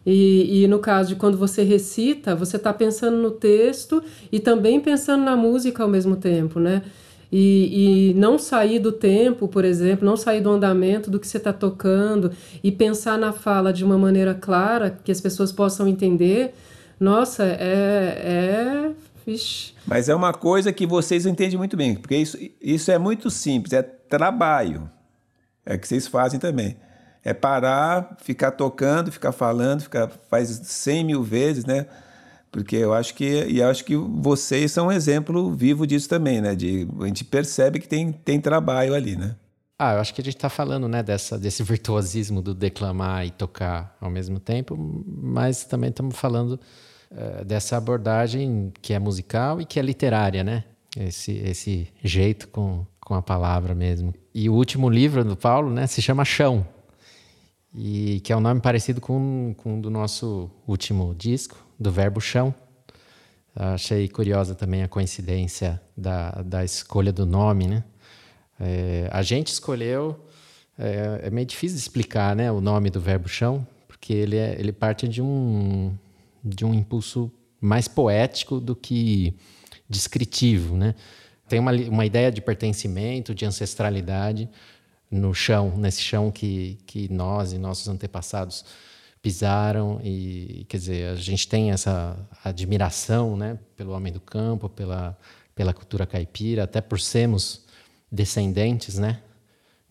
[0.06, 4.80] E, e, no caso de quando você recita, você está pensando no texto e também
[4.80, 6.84] pensando na música ao mesmo tempo, né?
[7.32, 11.38] E, e não sair do tempo, por exemplo, não sair do andamento do que você
[11.38, 12.32] está tocando
[12.64, 16.56] e pensar na fala de uma maneira clara, que as pessoas possam entender,
[17.00, 18.22] nossa, é.
[18.24, 18.92] é...
[19.86, 23.74] Mas é uma coisa que vocês entendem muito bem, porque isso, isso é muito simples,
[23.74, 24.90] é trabalho.
[25.64, 26.76] É que vocês fazem também
[27.24, 31.86] é parar, ficar tocando, ficar falando, ficar faz 100 mil vezes, né?
[32.52, 36.56] Porque eu acho que e acho que vocês são um exemplo vivo disso também, né?
[36.56, 39.36] De a gente percebe que tem, tem trabalho ali, né?
[39.78, 43.32] Ah, eu acho que a gente está falando, né, dessa, desse virtuosismo do declamar e
[43.32, 44.76] tocar ao mesmo tempo,
[45.08, 46.60] mas também estamos falando
[47.12, 50.66] uh, dessa abordagem que é musical e que é literária, né?
[50.98, 54.14] Esse, esse jeito com, com a palavra mesmo.
[54.36, 56.68] E o último livro do Paulo, né, se chama Chão,
[57.74, 62.54] e que é um nome parecido com, com do nosso último disco, do Verbo Chão.
[63.56, 67.84] Achei curiosa também a coincidência da, da escolha do nome, né?
[68.60, 70.20] É, a gente escolheu,
[70.78, 74.72] é, é, meio difícil explicar né, o nome do Verbo Chão, porque ele, é, ele
[74.72, 75.94] parte de um,
[76.44, 79.34] de um impulso mais poético do que
[79.90, 80.94] descritivo, né?
[81.48, 84.48] Tem uma, uma ideia de pertencimento, de ancestralidade,
[85.10, 88.64] no chão, nesse chão que, que nós e nossos antepassados
[89.22, 90.00] pisaram.
[90.04, 95.18] E quer dizer a gente tem essa admiração né pelo homem do campo pela
[95.56, 97.66] pela cultura caipira até por sermos
[98.12, 99.22] descendentes né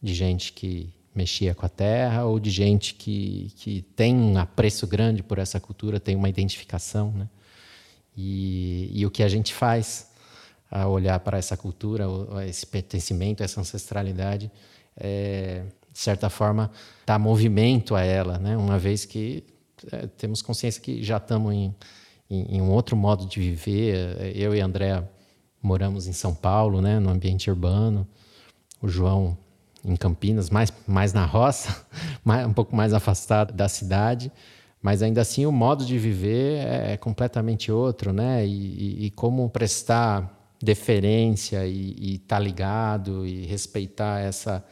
[0.03, 4.87] de gente que mexia com a terra ou de gente que, que tem um apreço
[4.87, 7.29] grande por essa cultura tem uma identificação né.
[8.17, 10.11] E, e o que a gente faz
[10.71, 12.05] a olhar para essa cultura
[12.47, 14.51] esse pertencimento essa ancestralidade
[14.99, 16.71] é, de certa forma,
[17.07, 18.57] dar movimento a ela, né?
[18.57, 19.45] uma vez que
[19.91, 21.75] é, temos consciência que já estamos em,
[22.31, 24.37] em, em, um outro modo de viver.
[24.37, 25.03] Eu e a André
[25.63, 26.99] moramos em São Paulo, né?
[26.99, 28.07] no ambiente urbano,
[28.81, 29.37] o João
[29.85, 31.85] em Campinas, mais, mais na roça,
[32.25, 34.31] mais, um pouco mais afastado da cidade,
[34.83, 38.47] mas ainda assim o modo de viver é, é completamente outro, né?
[38.47, 44.65] E, e, e como prestar deferência e estar tá ligado e respeitar essa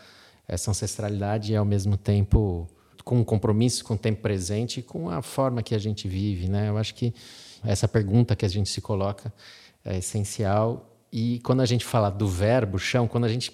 [0.48, 2.68] essa ancestralidade e ao mesmo tempo
[3.06, 6.48] com um compromisso com o tempo presente e com a forma que a gente vive,
[6.48, 6.68] né?
[6.68, 7.14] Eu acho que
[7.64, 9.32] essa pergunta que a gente se coloca
[9.85, 13.52] é essencial e quando a gente fala do verbo chão, quando a gente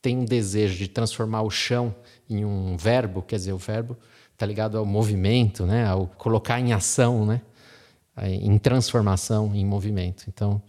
[0.00, 1.92] tem um desejo de transformar o chão
[2.30, 3.96] em um verbo, quer dizer, o verbo
[4.32, 5.84] está ligado ao movimento, né?
[5.84, 7.42] Ao colocar em ação, né?
[8.22, 10.24] Em transformação, em movimento.
[10.28, 10.62] Então,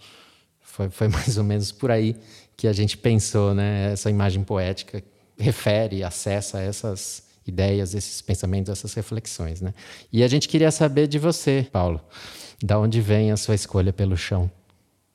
[0.59, 2.15] foi, foi mais ou menos por aí
[2.57, 3.93] que a gente pensou, né?
[3.93, 5.03] Essa imagem poética
[5.39, 9.73] refere, acessa essas ideias, esses pensamentos, essas reflexões, né?
[10.12, 11.99] E a gente queria saber de você, Paulo,
[12.63, 14.52] da onde vem a sua escolha pelo chão?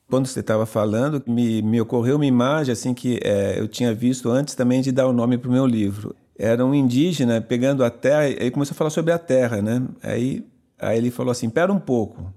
[0.09, 4.31] Quando você estava falando, me, me ocorreu uma imagem assim que é, eu tinha visto
[4.31, 6.15] antes também de dar o nome para o meu livro.
[6.37, 9.83] Era um indígena pegando a terra, aí começou a falar sobre a terra, né?
[10.03, 10.45] Aí,
[10.79, 12.33] aí ele falou assim: pera um pouco,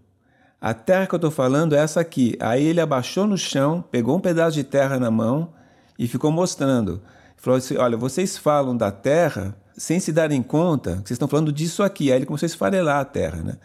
[0.60, 2.36] a terra que eu estou falando é essa aqui.
[2.40, 5.50] Aí ele abaixou no chão, pegou um pedaço de terra na mão
[5.98, 7.02] e ficou mostrando.
[7.38, 11.54] Falou assim: olha, vocês falam da terra sem se darem conta que vocês estão falando
[11.54, 12.12] disso aqui.
[12.12, 13.58] Aí ele começou a esfarelar a terra, né?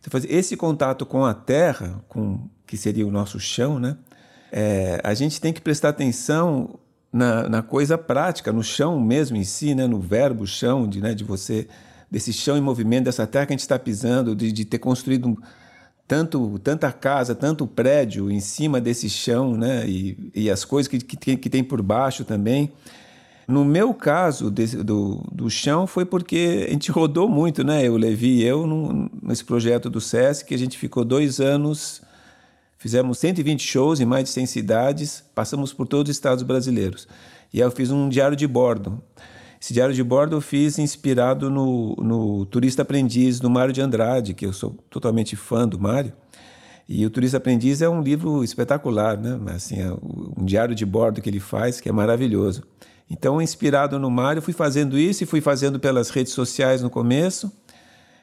[0.00, 3.96] Então, esse contato com a terra, com que seria o nosso chão, né?
[4.50, 6.78] É, a gente tem que prestar atenção
[7.12, 9.86] na, na, coisa prática, no chão mesmo em si, né?
[9.86, 11.14] no verbo chão, de, né?
[11.14, 11.68] de você,
[12.10, 15.28] desse chão em movimento, dessa terra que a gente está pisando, de, de ter construído
[15.28, 15.36] um,
[16.06, 19.88] tanto, tanta casa, tanto prédio em cima desse chão, né?
[19.88, 22.72] e, e as coisas que, que, que tem por baixo também.
[23.50, 27.86] No meu caso desse, do, do chão foi porque a gente rodou muito, né?
[27.86, 32.00] Eu, Levi e eu, num, nesse projeto do SESC, que a gente ficou dois anos,
[32.78, 37.08] fizemos 120 shows em mais de 100 cidades, passamos por todos os estados brasileiros.
[37.52, 39.02] E aí eu fiz um diário de bordo.
[39.60, 44.32] Esse diário de bordo eu fiz inspirado no, no Turista Aprendiz do Mário de Andrade,
[44.32, 46.12] que eu sou totalmente fã do Mário.
[46.88, 49.38] E o Turista Aprendiz é um livro espetacular, né?
[49.54, 52.62] Assim, é um diário de bordo que ele faz, que é maravilhoso.
[53.10, 57.52] Então, inspirado no Mário, fui fazendo isso e fui fazendo pelas redes sociais no começo.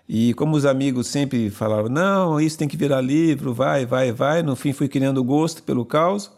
[0.08, 4.42] E como os amigos sempre falavam, não, isso tem que virar livro, vai, vai, vai.
[4.42, 6.32] No fim, fui criando gosto pelo caos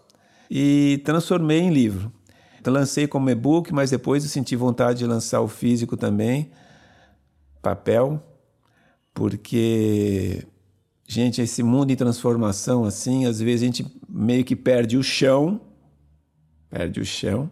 [0.50, 2.12] e transformei em livro.
[2.60, 6.50] Então, lancei como e-book, mas depois eu senti vontade de lançar o físico também,
[7.62, 8.22] papel,
[9.14, 10.44] porque,
[11.08, 15.62] gente, esse mundo em transformação, assim, às vezes a gente meio que perde o chão,
[16.70, 17.50] perde o chão,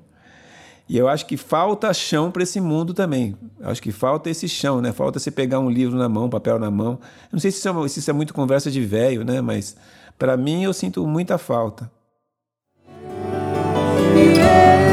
[0.89, 3.36] e eu acho que falta chão para esse mundo também.
[3.60, 4.91] Eu acho que falta esse chão, né?
[4.91, 6.93] Falta você pegar um livro na mão, papel na mão.
[7.23, 9.41] Eu não sei se isso é, se isso é muito conversa de velho, né?
[9.41, 9.76] Mas
[10.17, 11.91] para mim eu sinto muita falta.
[14.17, 14.87] Yeah,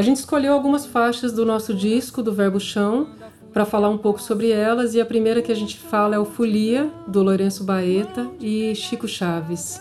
[0.00, 3.08] A gente escolheu algumas faixas do nosso disco, do Verbo Chão,
[3.52, 6.24] para falar um pouco sobre elas, e a primeira que a gente fala é o
[6.24, 9.78] Folia, do Lourenço Baeta e Chico Chaves.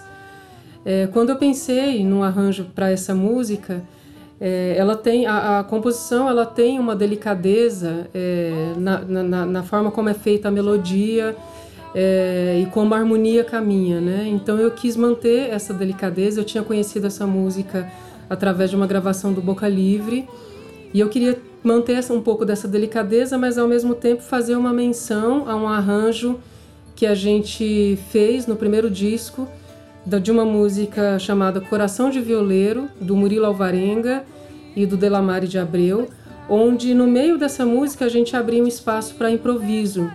[0.83, 3.81] É, quando eu pensei no arranjo para essa música,
[4.41, 9.89] é, ela tem a, a, composição ela tem uma delicadeza é, na, na, na, forma
[9.89, 11.33] como é feita a melodia
[11.95, 14.25] é, e como a harmonia caminha, né?
[14.27, 16.41] Então eu quis manter essa delicadeza.
[16.41, 17.89] Eu tinha conhecido essa música
[18.29, 20.27] através de uma gravação do Boca Livre.
[20.93, 25.49] E eu queria manter um pouco dessa delicadeza, mas ao mesmo tempo fazer uma menção
[25.49, 26.39] a um arranjo
[26.95, 29.47] que a gente fez no primeiro disco
[30.05, 34.23] de uma música chamada Coração de Violeiro, do Murilo Alvarenga
[34.75, 36.07] e do Delamare de Abreu,
[36.49, 40.09] onde no meio dessa música a gente abria um espaço para improviso.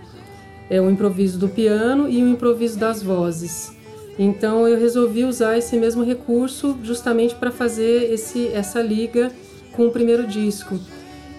[0.69, 3.74] É o improviso do piano e o improviso das vozes.
[4.17, 9.31] Então eu resolvi usar esse mesmo recurso justamente para fazer esse, essa liga
[9.73, 10.79] com o primeiro disco.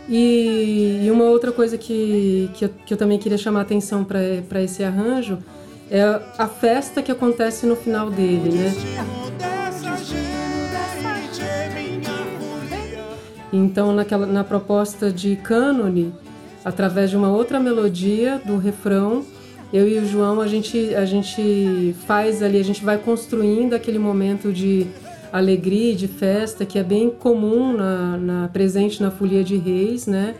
[0.08, 4.04] E, e uma outra coisa que, que eu, que, eu, também queria chamar a atenção
[4.04, 5.38] para esse arranjo
[5.90, 6.02] é
[6.38, 8.74] a festa que acontece no final dele, né?
[13.52, 16.12] Então, naquela, na proposta de cânone,
[16.64, 19.24] através de uma outra melodia do refrão,
[19.72, 23.98] eu e o João a gente a gente faz ali, a gente vai construindo aquele
[23.98, 24.86] momento de
[25.32, 30.34] alegria, de festa que é bem comum na, na presente na folia de Reis, né?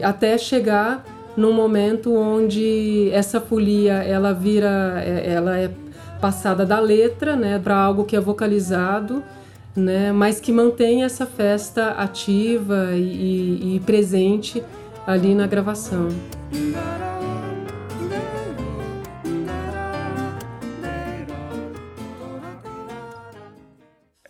[0.00, 1.04] Até chegar
[1.36, 5.70] num momento onde essa folia ela vira, é, ela é
[6.20, 9.22] passada da letra, né, para algo que é vocalizado,
[9.74, 14.62] né, mas que mantém essa festa ativa e, e presente
[15.06, 16.08] ali na gravação.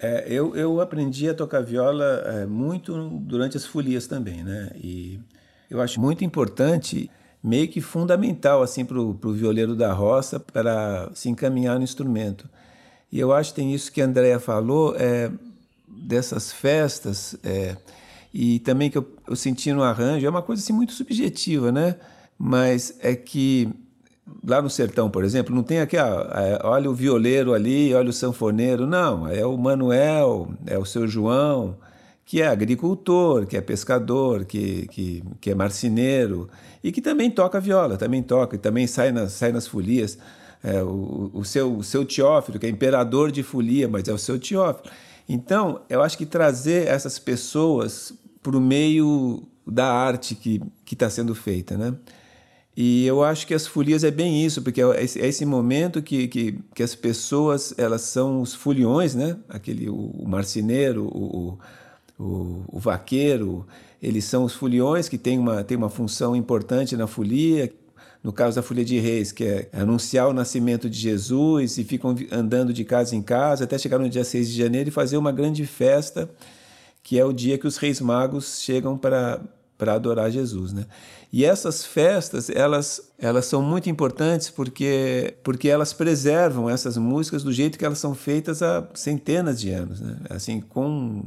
[0.02, 4.72] É, eu, eu aprendi a tocar viola é, muito durante as folias também, né?
[4.74, 5.20] E
[5.70, 7.08] eu acho muito importante,
[7.42, 12.48] meio que fundamental assim para o violeiro da roça para se encaminhar no instrumento.
[13.12, 15.30] E eu acho que tem isso que a Andrea falou, é,
[15.86, 17.76] dessas festas, é,
[18.34, 21.94] e também que eu, eu senti no arranjo, é uma coisa assim muito subjetiva, né?
[22.36, 23.68] Mas é que
[24.46, 28.12] lá no sertão, por exemplo, não tem aqui, ah, olha o violeiro ali, olha o
[28.12, 28.86] sanfoneiro.
[28.86, 31.76] Não, é o Manuel, é o seu João,
[32.24, 36.48] que é agricultor, que é pescador, que, que, que é marceneiro
[36.82, 40.18] e que também toca viola, também toca, e também sai nas, sai nas folias.
[40.64, 44.18] É, o, o, seu, o seu Teófilo, que é imperador de folia, mas é o
[44.18, 44.92] seu Teófilo.
[45.28, 51.34] Então, eu acho que trazer essas pessoas para o meio da arte que está sendo
[51.34, 51.94] feita, né?
[52.76, 56.00] E eu acho que as folias é bem isso, porque é esse, é esse momento
[56.00, 59.36] que, que, que, as pessoas elas são os foliões, né?
[59.48, 61.58] Aquele, o, o marceneiro, o,
[62.18, 63.66] o, o, vaqueiro,
[64.02, 67.72] eles são os foliões que têm uma, têm uma função importante na folia.
[68.24, 72.14] No caso da Folia de Reis, que é anunciar o nascimento de Jesus e ficam
[72.30, 75.32] andando de casa em casa até chegar no dia 6 de janeiro e fazer uma
[75.32, 76.30] grande festa,
[77.02, 79.40] que é o dia que os reis magos chegam para
[79.76, 80.86] para adorar Jesus, né?
[81.32, 87.52] E essas festas, elas, elas são muito importantes porque, porque elas preservam essas músicas do
[87.52, 90.18] jeito que elas são feitas há centenas de anos, né?
[90.28, 91.24] Assim, com,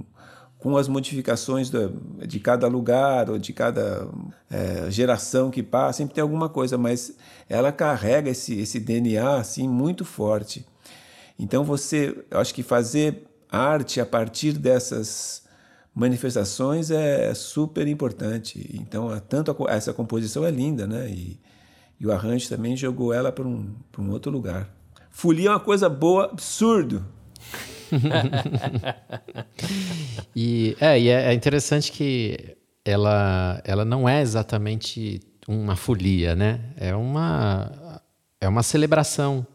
[0.60, 1.89] com as modificações de,
[2.27, 4.08] de cada lugar ou de cada
[4.49, 7.15] é, geração que passa, sempre tem alguma coisa, mas
[7.49, 10.65] ela carrega esse, esse DNA, assim, muito forte.
[11.38, 15.44] Então você, eu acho que fazer arte a partir dessas
[15.95, 18.69] manifestações é super importante.
[18.73, 21.10] Então, tanto a, essa composição é linda, né?
[21.10, 21.39] E,
[21.97, 24.69] e o arranjo também jogou ela para um, um outro lugar.
[25.10, 27.05] Folia é uma coisa boa, absurdo.
[30.36, 36.60] e, é, e é, é interessante que ela, ela não é exatamente uma folia, né?
[36.75, 38.01] É uma,
[38.41, 39.47] é uma celebração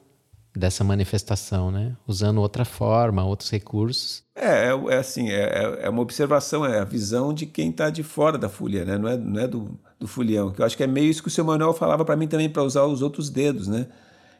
[0.54, 1.96] dessa manifestação, né?
[2.06, 4.24] Usando outra forma, outros recursos.
[4.34, 7.90] É, é, é assim, é, é, é uma observação, é a visão de quem está
[7.90, 8.98] de fora da folia, né?
[8.98, 10.50] Não é, não é do, do folião.
[10.50, 12.50] Que eu acho que é meio isso que o seu Manuel falava para mim também
[12.50, 13.86] para usar os outros dedos, né?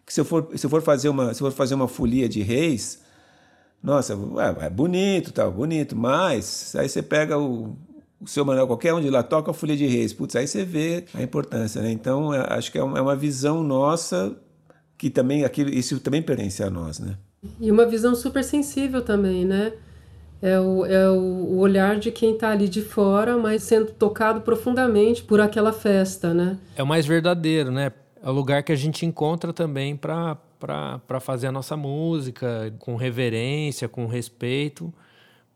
[0.05, 2.42] Que se eu for, se eu for fazer uma, se for fazer uma folia de
[2.42, 3.01] reis,
[3.83, 7.77] nossa, é, é bonito, tal, bonito, mas aí você pega o,
[8.20, 10.64] o seu Manuel, qualquer um de lá toca a folia de reis, putz, aí você
[10.64, 11.92] vê a importância, né?
[11.92, 14.37] Então, é, acho que é uma, é uma visão nossa
[15.00, 17.16] que também aquilo, isso também pertence a nós, né?
[17.58, 19.72] E uma visão super sensível também, né?
[20.42, 25.22] É o, é o olhar de quem está ali de fora, mas sendo tocado profundamente
[25.22, 26.58] por aquela festa, né?
[26.76, 27.90] É o mais verdadeiro, né?
[28.22, 30.36] É o lugar que a gente encontra também para
[31.18, 34.92] fazer a nossa música com reverência, com respeito,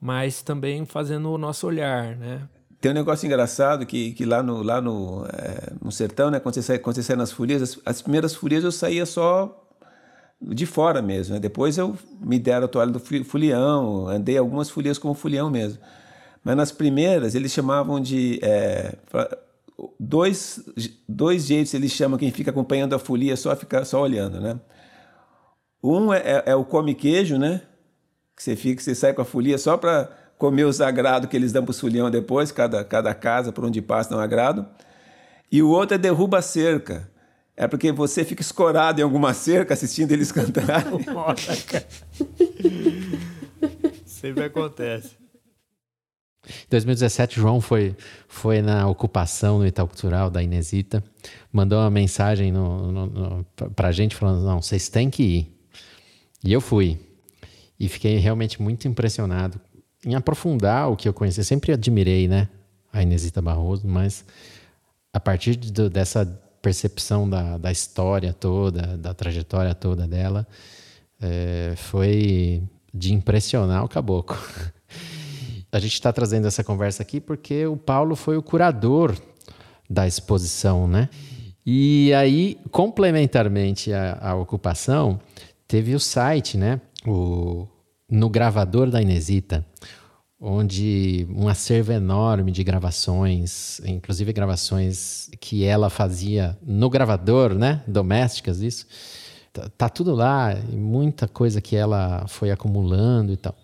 [0.00, 2.48] mas também fazendo o nosso olhar, né?
[2.85, 6.57] Tem um negócio engraçado que, que lá, no, lá no, é, no sertão, né, quando
[6.57, 9.66] você, sai, quando você sai nas folias, as, as, primeiras folias eu saía só
[10.38, 11.33] de fora mesmo.
[11.33, 11.40] Né?
[11.40, 15.79] Depois eu me deram a toalha do folião, andei algumas folias como folião mesmo.
[16.44, 18.38] Mas nas primeiras eles chamavam de.
[18.42, 18.94] É,
[19.98, 20.63] dois,
[21.08, 24.61] dois jeitos eles chamam quem fica acompanhando a folia só ficar só olhando, né?
[25.83, 27.63] Um é, é, é o come queijo, né?
[28.37, 31.52] Que você fica, você sai com a folia só para comer os agrados que eles
[31.52, 34.66] dão para o sulhão depois, cada, cada casa por onde passa dá um agrado.
[35.50, 37.08] E o outro é derruba a cerca.
[37.56, 40.98] É porque você fica escorado em alguma cerca assistindo eles cantarem.
[44.04, 45.16] Sempre acontece.
[46.46, 47.96] Em 2017, João foi,
[48.28, 51.02] foi na ocupação no Itaú Cultural da Inesita,
[51.50, 55.54] mandou uma mensagem no, no, no, para a gente falando: não, vocês têm que ir.
[56.44, 56.98] E eu fui.
[57.78, 59.58] E fiquei realmente muito impressionado
[60.05, 61.40] em aprofundar o que eu conheci.
[61.40, 62.48] Eu sempre admirei, né?
[62.92, 64.25] A Inesita Barroso, mas
[65.13, 66.25] a partir de, dessa
[66.63, 70.46] percepção da, da história toda, da trajetória toda dela,
[71.21, 74.37] é, foi de impressionar o caboclo.
[75.73, 79.17] A gente está trazendo essa conversa aqui porque o Paulo foi o curador
[79.90, 81.09] da exposição, né?
[81.67, 85.19] E aí, complementarmente à, à ocupação,
[85.67, 86.81] teve o site, né?
[87.07, 87.67] O,
[88.11, 89.67] no gravador da Inesita,
[90.40, 97.83] onde um acervo enorme de gravações, inclusive gravações que ela fazia no gravador, né?
[97.87, 98.87] Domésticas, isso.
[99.52, 103.57] Tá, tá tudo lá, muita coisa que ela foi acumulando e tal.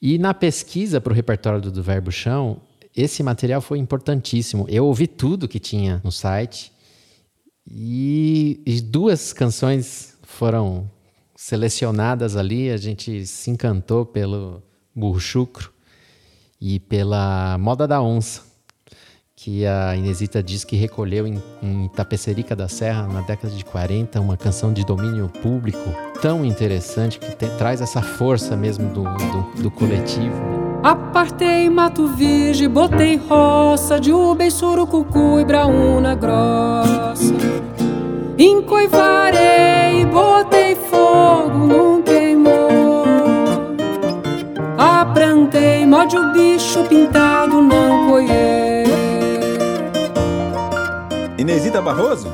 [0.00, 2.62] E na pesquisa para o repertório do, do Verbo Chão,
[2.96, 4.66] esse material foi importantíssimo.
[4.68, 6.72] Eu ouvi tudo que tinha no site
[7.70, 10.90] e, e duas canções foram
[11.40, 12.70] selecionadas ali.
[12.70, 14.62] A gente se encantou pelo
[14.94, 15.72] Burro Chucro
[16.60, 18.42] e pela Moda da Onça,
[19.34, 24.20] que a Inesita diz que recolheu em, em Tapecerica da Serra na década de 40,
[24.20, 25.80] uma canção de domínio público
[26.20, 30.36] tão interessante que te, traz essa força mesmo do, do, do coletivo.
[30.82, 37.79] Apartei Mato Virgem, botei roça de ubem, surucucu e braúna grossa.
[38.42, 43.04] Encoivarei, botei fogo, não queimou.
[44.78, 48.86] Abrantei, mode o bicho pintado, não coiei.
[51.36, 52.32] Inesita Barroso?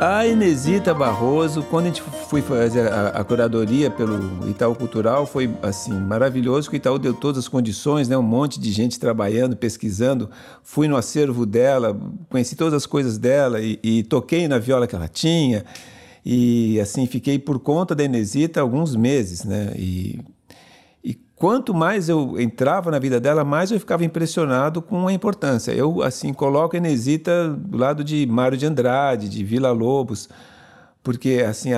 [0.00, 5.92] A Inesita Barroso, quando a gente foi fazer a, curadoria pelo Itaú Cultural, foi assim
[5.92, 8.16] maravilhoso, que o Itaú deu todas as condições, né?
[8.16, 10.28] um monte de gente trabalhando, pesquisando.
[10.62, 14.94] Fui no acervo dela, conheci todas as coisas dela e, e toquei na viola que
[14.94, 15.64] ela tinha.
[16.24, 19.72] E assim, fiquei por conta da Inesita alguns meses, né?
[19.76, 20.18] E
[21.44, 25.72] quanto mais eu entrava na vida dela, mais eu ficava impressionado com a importância.
[25.72, 30.26] Eu, assim, coloco a Inesita do lado de Mário de Andrade, de Vila Lobos,
[31.02, 31.68] porque, assim,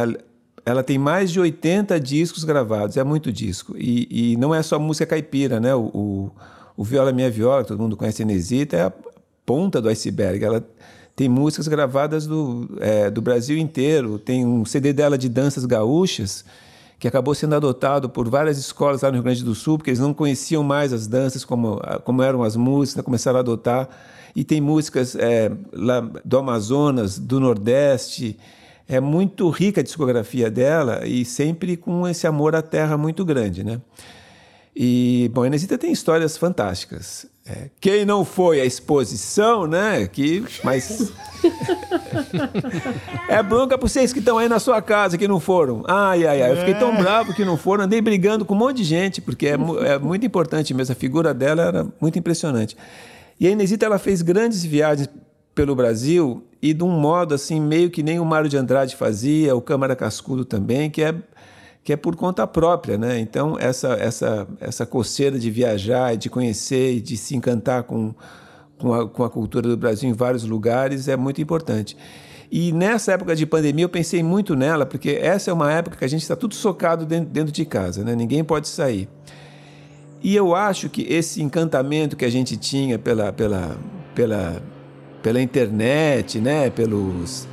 [0.65, 3.75] ela tem mais de 80 discos gravados, é muito disco.
[3.77, 5.75] E, e não é só música caipira, né?
[5.75, 6.31] O, o,
[6.77, 8.93] o Viola Minha Viola, todo mundo conhece a Inesita, é a
[9.45, 10.45] ponta do iceberg.
[10.45, 10.65] Ela
[11.17, 16.45] tem músicas gravadas do, é, do Brasil inteiro, tem um CD dela de danças gaúchas,
[16.99, 20.01] que acabou sendo adotado por várias escolas lá no Rio Grande do Sul, porque eles
[20.01, 23.89] não conheciam mais as danças como, como eram as músicas, começaram a adotar.
[24.35, 28.39] E tem músicas é, lá do Amazonas, do Nordeste.
[28.89, 33.65] É muito rica a discografia dela e sempre com esse amor à terra muito grande,
[33.65, 33.81] né?
[34.75, 37.27] E, bom, a Inesita tem histórias fantásticas.
[37.49, 40.07] É, quem não foi à exposição, né?
[40.09, 41.13] Que, mas.
[43.29, 45.85] é bronca para vocês que estão aí na sua casa que não foram.
[45.87, 46.53] Ai, ai, ai.
[46.53, 46.99] Eu fiquei tão é.
[47.01, 47.85] bravo que não foram.
[47.85, 50.93] Andei brigando com um monte de gente, porque é, é muito importante mesmo.
[50.93, 52.77] A figura dela era muito impressionante.
[53.39, 55.09] E a Inesita ela fez grandes viagens
[55.55, 59.55] pelo Brasil e de um modo assim, meio que nem o Mário de Andrade fazia,
[59.55, 61.15] o Câmara Cascudo também, que é
[61.87, 63.17] que é por conta própria, né?
[63.21, 68.13] Então essa essa essa coceira de viajar, de conhecer e de se encantar com
[68.77, 71.97] com a, com a cultura do Brasil em vários lugares é muito importante.
[72.51, 76.05] E nessa época de pandemia eu pensei muito nela, porque essa é uma época que
[76.05, 78.17] a gente está tudo socado dentro, dentro de casa, né?
[78.17, 79.09] Ninguém pode sair.
[80.21, 83.77] E eu acho que esse encantamento que a gente tinha pela, pela,
[84.13, 84.61] pela,
[85.23, 86.69] pela internet, né?
[86.69, 87.47] Pelos,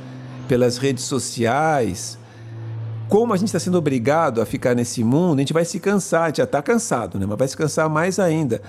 [0.48, 2.18] pelas redes sociais,
[3.08, 6.24] como a gente está sendo obrigado a ficar nesse mundo, a gente vai se cansar,
[6.24, 7.26] a gente já está cansado, né?
[7.26, 8.62] mas vai se cansar mais ainda.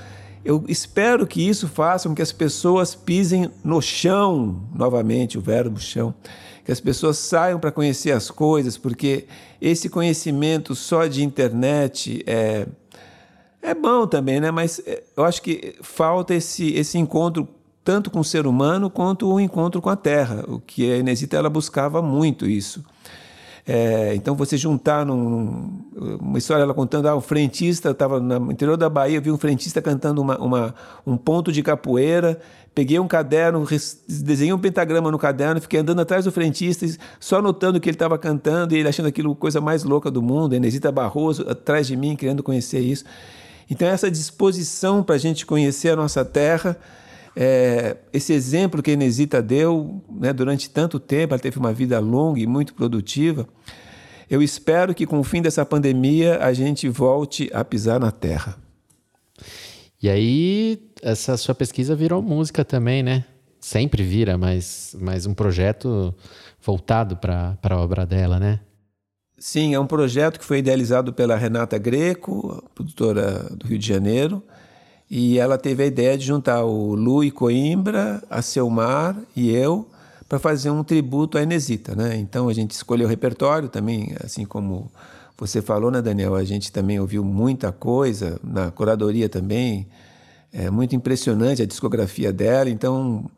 [0.43, 5.79] Eu espero que isso faça com que as pessoas pisem no chão, novamente, o verbo
[5.79, 6.13] chão,
[6.63, 9.25] que as pessoas saiam para conhecer as coisas, porque
[9.59, 12.67] esse conhecimento só de internet é,
[13.61, 14.51] é bom também, né?
[14.51, 17.47] mas é, eu acho que falta esse, esse encontro
[17.83, 21.37] tanto com o ser humano quanto o encontro com a terra, o que a Inesita
[21.37, 22.83] ela buscava muito isso.
[23.67, 25.83] É, então, você juntar num,
[26.21, 29.81] uma história ela contando, ah, o frentista estava no interior da Bahia, vi um frentista
[29.81, 32.39] cantando uma, uma, um ponto de capoeira,
[32.75, 33.65] peguei um caderno,
[34.07, 36.85] desenhei um pentagrama no caderno, fiquei andando atrás do frentista,
[37.19, 40.53] só notando que ele estava cantando e ele achando aquilo coisa mais louca do mundo,
[40.53, 43.03] Enesita Barroso atrás de mim, querendo conhecer isso.
[43.67, 46.77] Então, essa disposição para a gente conhecer a nossa terra,
[47.35, 51.99] é, esse exemplo que a Inesita deu né, durante tanto tempo, ela teve uma vida
[51.99, 53.47] longa e muito produtiva.
[54.29, 58.57] Eu espero que com o fim dessa pandemia a gente volte a pisar na terra.
[60.01, 63.25] E aí, essa sua pesquisa virou música também, né?
[63.59, 66.13] Sempre vira, mas, mas um projeto
[66.61, 68.59] voltado para a obra dela, né?
[69.37, 74.41] Sim, é um projeto que foi idealizado pela Renata Greco, produtora do Rio de Janeiro,
[75.09, 79.87] e ela teve a ideia de juntar o Lu e Coimbra, a Selmar e eu
[80.27, 82.17] para fazer um tributo à Inesita, né?
[82.17, 84.91] Então a gente escolheu o repertório também, assim como
[85.37, 86.35] você falou, né, Daniel?
[86.35, 89.85] A gente também ouviu muita coisa na curadoria também.
[90.51, 92.69] É muito impressionante a discografia dela.
[92.69, 93.29] Então,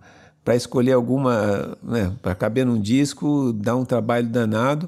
[0.45, 4.87] para escolher alguma, né, para caber num disco, dá um trabalho danado.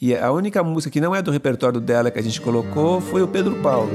[0.00, 3.22] E a única música que não é do repertório dela que a gente colocou foi
[3.22, 3.90] o Pedro Paulo.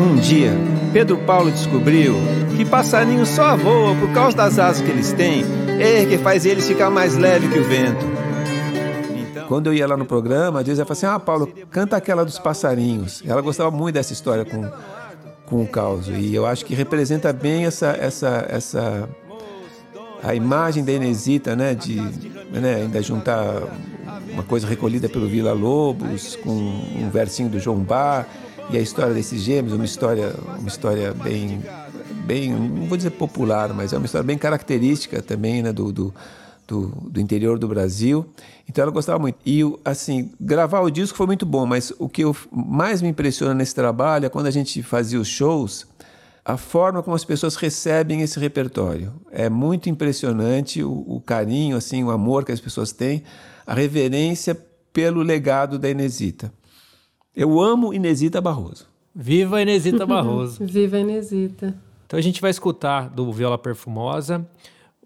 [0.00, 0.52] Um dia,
[0.92, 2.14] Pedro Paulo descobriu
[2.56, 5.44] que passarinho só voa por causa das asas que eles têm,
[5.78, 8.04] é que faz eles ficar mais leve que o vento.
[9.30, 12.24] Então, Quando eu ia lá no programa, às vezes ela assim: Ah, Paulo, canta aquela
[12.24, 13.22] dos passarinhos.
[13.26, 14.68] Ela gostava muito dessa história com,
[15.46, 16.08] com o caos.
[16.08, 19.08] E eu acho que representa bem essa, essa, essa
[20.22, 23.62] a imagem da Inesita, né, de né, ainda juntar
[24.32, 28.26] uma coisa recolhida pelo Vila Lobos com um versinho do João Bar
[28.72, 31.62] e a história desses gêmeos, uma história, uma história bem,
[32.24, 36.14] bem, não vou dizer popular, mas é uma história bem característica também, né, do, do,
[36.66, 38.26] do, do interior do Brasil.
[38.66, 39.36] Então ela gostava muito.
[39.44, 43.52] E assim, gravar o disco foi muito bom, mas o que eu, mais me impressiona
[43.52, 45.86] nesse trabalho é quando a gente fazia os shows,
[46.42, 49.12] a forma como as pessoas recebem esse repertório.
[49.30, 53.22] É muito impressionante o, o carinho, assim, o amor que as pessoas têm,
[53.66, 54.56] a reverência
[54.94, 56.50] pelo legado da Inesita.
[57.34, 58.86] Eu amo Inesita Barroso.
[59.14, 60.64] Viva a Inesita Barroso.
[60.66, 61.74] Viva a Inesita.
[62.06, 64.46] Então a gente vai escutar do Viola Perfumosa,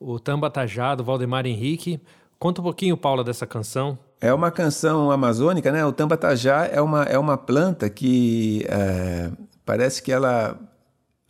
[0.01, 2.01] o Tamba Tajá, do Valdemar Henrique.
[2.37, 3.97] Conta um pouquinho, Paula, dessa canção.
[4.21, 5.85] É uma canção amazônica, né?
[5.87, 9.31] O Tamba Tajá é uma, é uma planta que é,
[9.65, 10.59] parece que ela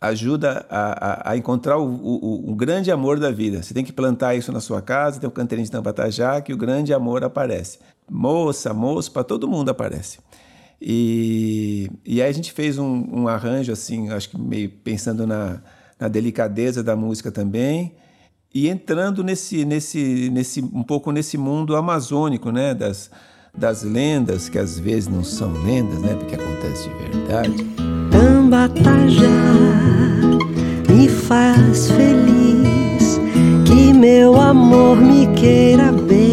[0.01, 3.61] ajuda a, a, a encontrar o, o, o, grande amor da vida.
[3.61, 6.57] Você tem que plantar isso na sua casa, tem um canteirinho de tambatajá que o
[6.57, 7.79] grande amor aparece.
[8.09, 10.19] Moça, moço, para todo mundo aparece.
[10.81, 15.61] E, e aí a gente fez um, um arranjo assim, acho que meio pensando na,
[15.99, 17.95] na delicadeza da música também
[18.53, 23.11] e entrando nesse, nesse, nesse um pouco nesse mundo amazônico, né, das,
[23.55, 27.67] das lendas que às vezes não são lendas, né, porque acontece de verdade.
[28.09, 29.27] Tambatajá
[30.89, 33.19] me faz feliz,
[33.65, 36.26] que meu amor me queira bem,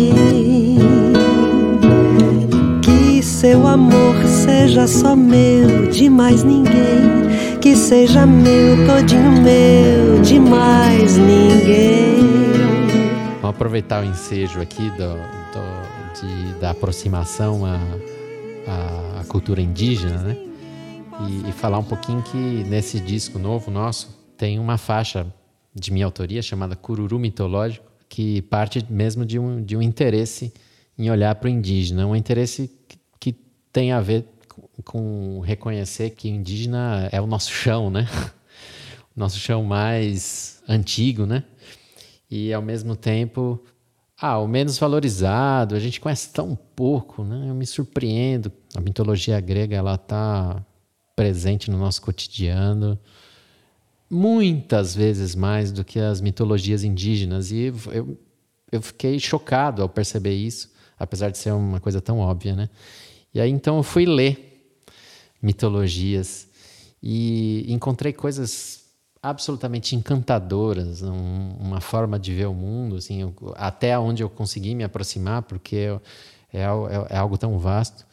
[3.45, 11.19] seu amor seja só meu, de mais ninguém, que seja meu, todinho meu, de mais
[11.19, 12.25] ninguém.
[13.43, 15.13] Vamos aproveitar o ensejo aqui do,
[15.53, 20.39] do de, da aproximação à, à cultura indígena, né?
[21.29, 25.27] E, e, falar um pouquinho que nesse disco novo nosso tem uma faixa
[25.75, 30.51] de minha autoria chamada Cururu Mitológico, que parte mesmo de um, de um interesse
[30.99, 33.04] em olhar para o indígena, um interesse que
[33.75, 34.25] tem a ver
[34.85, 38.09] com reconhecer que indígena é o nosso chão, né?
[39.17, 41.45] Nosso chão mais antigo, né?
[42.29, 43.63] E ao mesmo tempo,
[44.21, 47.49] ah, o menos valorizado, a gente conhece tão pouco, né?
[47.49, 48.51] Eu me surpreendo.
[48.75, 50.65] A mitologia grega, ela está
[51.15, 52.99] presente no nosso cotidiano
[54.11, 57.51] muitas vezes mais do que as mitologias indígenas.
[57.51, 58.19] E eu,
[58.71, 62.69] eu fiquei chocado ao perceber isso, apesar de ser uma coisa tão óbvia, né?
[63.35, 64.79] E aí então eu fui ler
[65.43, 66.47] mitologias
[67.03, 68.85] e encontrei coisas
[69.23, 74.75] absolutamente encantadoras, um, uma forma de ver o mundo, assim, eu, até onde eu consegui
[74.75, 75.77] me aproximar, porque
[76.53, 76.67] é, é,
[77.11, 78.07] é algo tão vasto.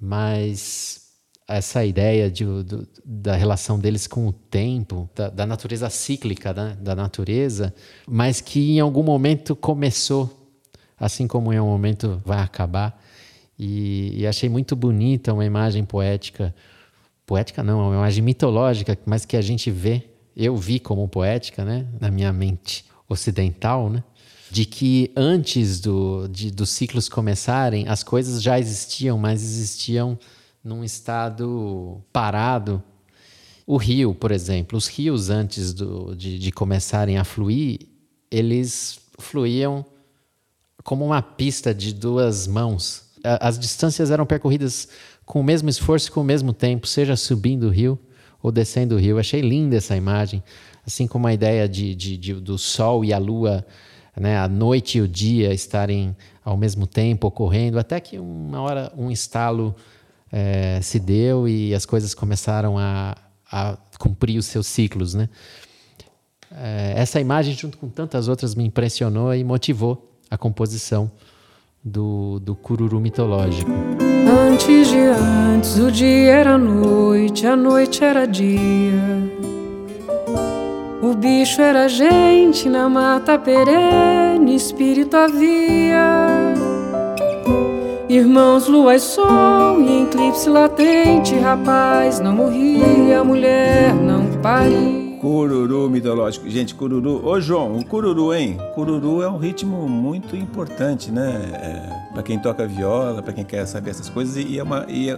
[0.00, 1.08] Mas
[1.46, 6.76] essa ideia de, do, da relação deles com o tempo, da, da natureza cíclica né,
[6.80, 7.74] da natureza,
[8.06, 10.30] mas que em algum momento começou,
[10.98, 13.02] assim como em algum momento vai acabar.
[13.58, 16.54] E, e, achei muito bonita uma imagem poética.
[17.26, 20.04] Poética não, uma imagem mitológica, mas que a gente vê,
[20.36, 24.04] eu vi como poética, né, na minha mente ocidental, né,
[24.50, 30.18] de que antes do, de, dos ciclos começarem, as coisas já existiam, mas existiam
[30.62, 32.82] num estado parado.
[33.66, 37.80] O rio, por exemplo, os rios antes do, de, de começarem a fluir,
[38.30, 39.84] eles fluíam
[40.82, 43.07] como uma pista de duas mãos
[43.40, 44.88] as distâncias eram percorridas
[45.24, 47.98] com o mesmo esforço, com o mesmo tempo, seja subindo o rio
[48.42, 49.18] ou descendo o rio.
[49.18, 50.42] Achei linda essa imagem,
[50.86, 53.66] assim como a ideia de, de, de, do sol e a lua,
[54.16, 58.92] né, a noite e o dia estarem ao mesmo tempo ocorrendo, até que uma hora
[58.96, 59.76] um estalo
[60.32, 63.16] é, se deu e as coisas começaram a,
[63.50, 65.28] a cumprir os seus ciclos, né?
[66.50, 71.10] É, essa imagem, junto com tantas outras, me impressionou e motivou a composição
[71.84, 73.70] do, do cururu mitológico.
[74.50, 79.28] Antes de antes, o dia era noite, a noite era dia.
[81.00, 86.54] O bicho era gente na mata perene, espírito havia.
[88.08, 95.07] Irmãos, lua e sol, e eclipse latente, rapaz não morria, mulher não paria.
[95.20, 96.48] Cururu mitológico.
[96.48, 97.26] Gente, cururu.
[97.26, 98.56] Ô, João, o cururu, hein?
[98.74, 101.50] Cururu é um ritmo muito importante, né?
[101.54, 104.36] É, para quem toca viola, para quem quer saber essas coisas.
[104.36, 104.86] E, é uma.
[104.88, 105.08] E,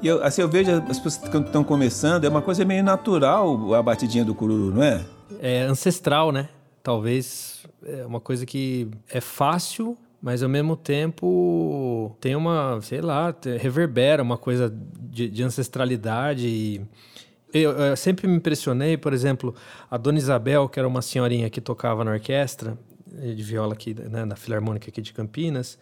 [0.00, 3.74] e eu, assim, eu vejo as pessoas que estão começando, é uma coisa meio natural
[3.74, 5.04] a batidinha do cururu, não é?
[5.40, 6.48] É ancestral, né?
[6.82, 13.34] Talvez é uma coisa que é fácil, mas ao mesmo tempo tem uma, sei lá,
[13.60, 16.80] reverbera uma coisa de, de ancestralidade e
[17.52, 19.54] eu, eu, sempre me impressionei, por exemplo,
[19.90, 22.78] a Dona Isabel, que era uma senhorinha que tocava na orquestra
[23.20, 25.78] eh, de viola aqui, né, na Filarmônica aqui de Campinas,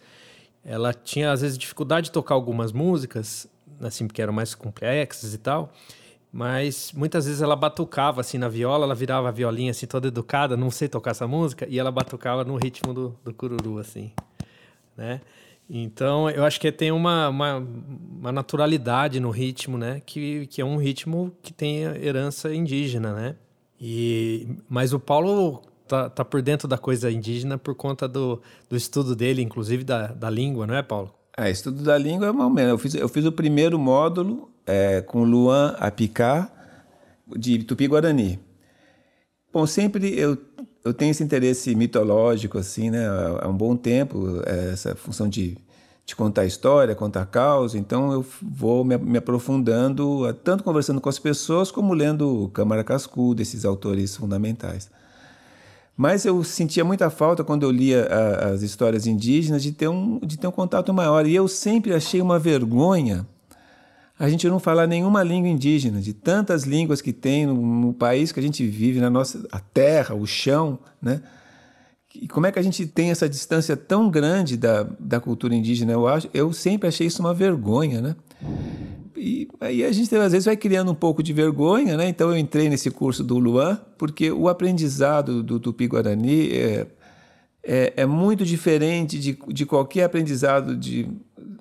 [0.63, 3.47] ela tinha às vezes dificuldade de tocar algumas músicas,
[3.79, 5.73] assim, porque eram mais complexas e tal,
[6.31, 10.55] mas muitas vezes ela batucava assim na viola, ela virava a violinha assim toda educada,
[10.55, 14.11] não sei tocar essa música, e ela batucava no ritmo do, do cururu, assim,
[14.95, 15.19] né?
[15.73, 20.01] Então, eu acho que tem uma, uma, uma, naturalidade no ritmo, né?
[20.05, 23.35] Que, que é um ritmo que tem herança indígena, né?
[23.79, 28.75] E, mas o Paulo tá, tá por dentro da coisa indígena por conta do, do
[28.75, 31.13] estudo dele, inclusive da, da língua, não é, Paulo?
[31.37, 35.23] É, estudo da língua é mais Eu fiz, eu fiz o primeiro módulo é, com
[35.23, 36.51] Luan Apicá,
[37.33, 38.41] de Tupi-Guarani.
[39.53, 40.37] Bom, sempre eu
[40.83, 43.05] eu tenho esse interesse mitológico, assim, né?
[43.39, 45.57] Há um bom tempo, é, essa função de,
[46.05, 47.77] de contar história, contar causa.
[47.77, 53.41] Então eu vou me, me, aprofundando, tanto conversando com as pessoas, como lendo Câmara Cascudo,
[53.41, 54.89] esses autores fundamentais.
[55.95, 60.19] Mas eu sentia muita falta quando eu lia a, as histórias indígenas de ter, um,
[60.19, 61.27] de ter um contato maior.
[61.27, 63.27] E eu sempre achei uma vergonha
[64.21, 68.31] a gente não falar nenhuma língua indígena, de tantas línguas que tem no, no, país
[68.31, 71.23] que a gente vive, na nossa a terra, o chão, né?
[72.13, 75.93] E como é que a gente tem essa distância tão grande da, da cultura indígena?
[75.93, 78.15] Eu, acho, eu sempre achei isso uma vergonha, né?
[79.17, 82.07] E aí a gente às vezes vai criando um pouco de vergonha, né?
[82.07, 86.87] Então eu entrei nesse curso do Luan, porque o aprendizado do Tupi-Guarani é,
[87.63, 91.07] é, é, muito diferente de, de qualquer aprendizado de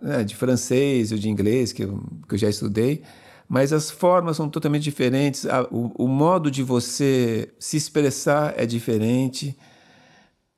[0.01, 3.03] né, de francês ou de inglês, que eu, que eu já estudei,
[3.49, 8.65] mas as formas são totalmente diferentes, a, o, o, modo de você se expressar é
[8.65, 9.57] diferente,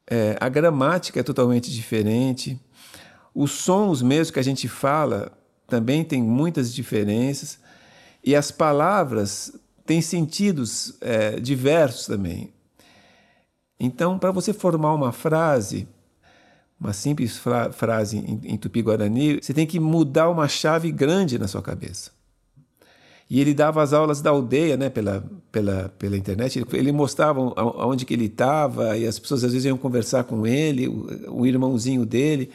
[0.07, 2.61] é, a gramática é totalmente diferente,
[3.35, 5.33] os sons mesmo que a gente fala
[5.67, 7.59] também tem muitas diferenças,
[8.23, 9.53] e as palavras
[9.85, 12.53] têm sentidos é, diversos também.
[13.81, 15.89] Então, para você formar uma frase,
[16.83, 21.47] uma simples fra frase em, em tupi-guarani, você tem que mudar uma chave grande na
[21.47, 22.11] sua cabeça.
[23.31, 26.59] E ele dava as aulas da aldeia, né, pela, pela, pela internet.
[26.59, 30.47] Ele, ele mostrava aonde que ele estava e as pessoas às vezes iam conversar com
[30.47, 32.51] ele, o, o irmãozinho dele.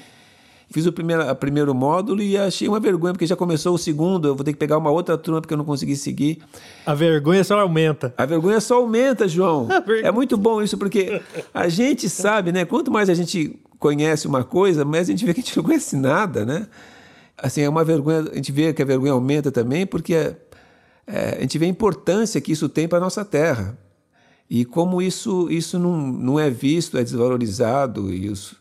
[0.69, 4.27] Fiz o primeiro, o primeiro módulo e achei uma vergonha, porque já começou o segundo,
[4.27, 6.39] eu vou ter que pegar uma outra turma porque eu não consegui seguir.
[6.85, 8.13] A vergonha só aumenta.
[8.17, 9.69] A vergonha só aumenta, João.
[10.03, 11.21] É muito bom isso, porque
[11.53, 12.65] a gente sabe, né?
[12.65, 15.63] Quanto mais a gente conhece uma coisa, mas a gente vê que a gente não
[15.63, 16.67] conhece nada, né?
[17.37, 20.35] Assim, é uma vergonha, a gente vê que a vergonha aumenta também, porque é,
[21.05, 23.77] é, a gente vê a importância que isso tem para a nossa terra.
[24.49, 28.55] E como isso, isso não, não é visto, é desvalorizado, e os,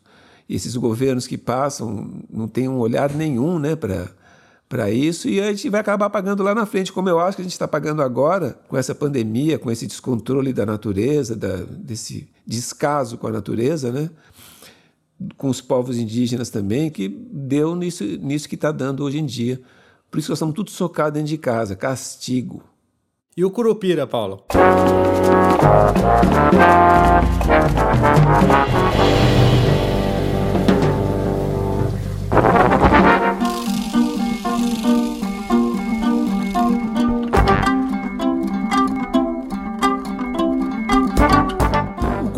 [0.48, 3.76] esses governos que passam não têm um olhar nenhum né,
[4.68, 7.42] para isso, e a gente vai acabar pagando lá na frente, como eu acho que
[7.42, 12.28] a gente está pagando agora, com essa pandemia, com esse descontrole da natureza, da, desse
[12.46, 14.10] descaso com a natureza, né?
[15.36, 19.60] Com os povos indígenas também, que deu nisso, nisso que está dando hoje em dia.
[20.10, 22.62] Por isso nós estamos tudo socados dentro de casa, castigo.
[23.36, 24.44] E o Curupira, Paulo?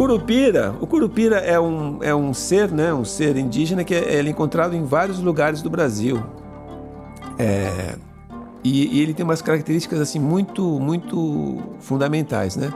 [0.08, 4.20] Curupira, o curupira é um, é um ser, né, um ser indígena que é, é
[4.22, 6.22] encontrado em vários lugares do Brasil.
[7.38, 7.94] É,
[8.64, 12.72] e, e, ele tem umas características assim muito, muito fundamentais, né?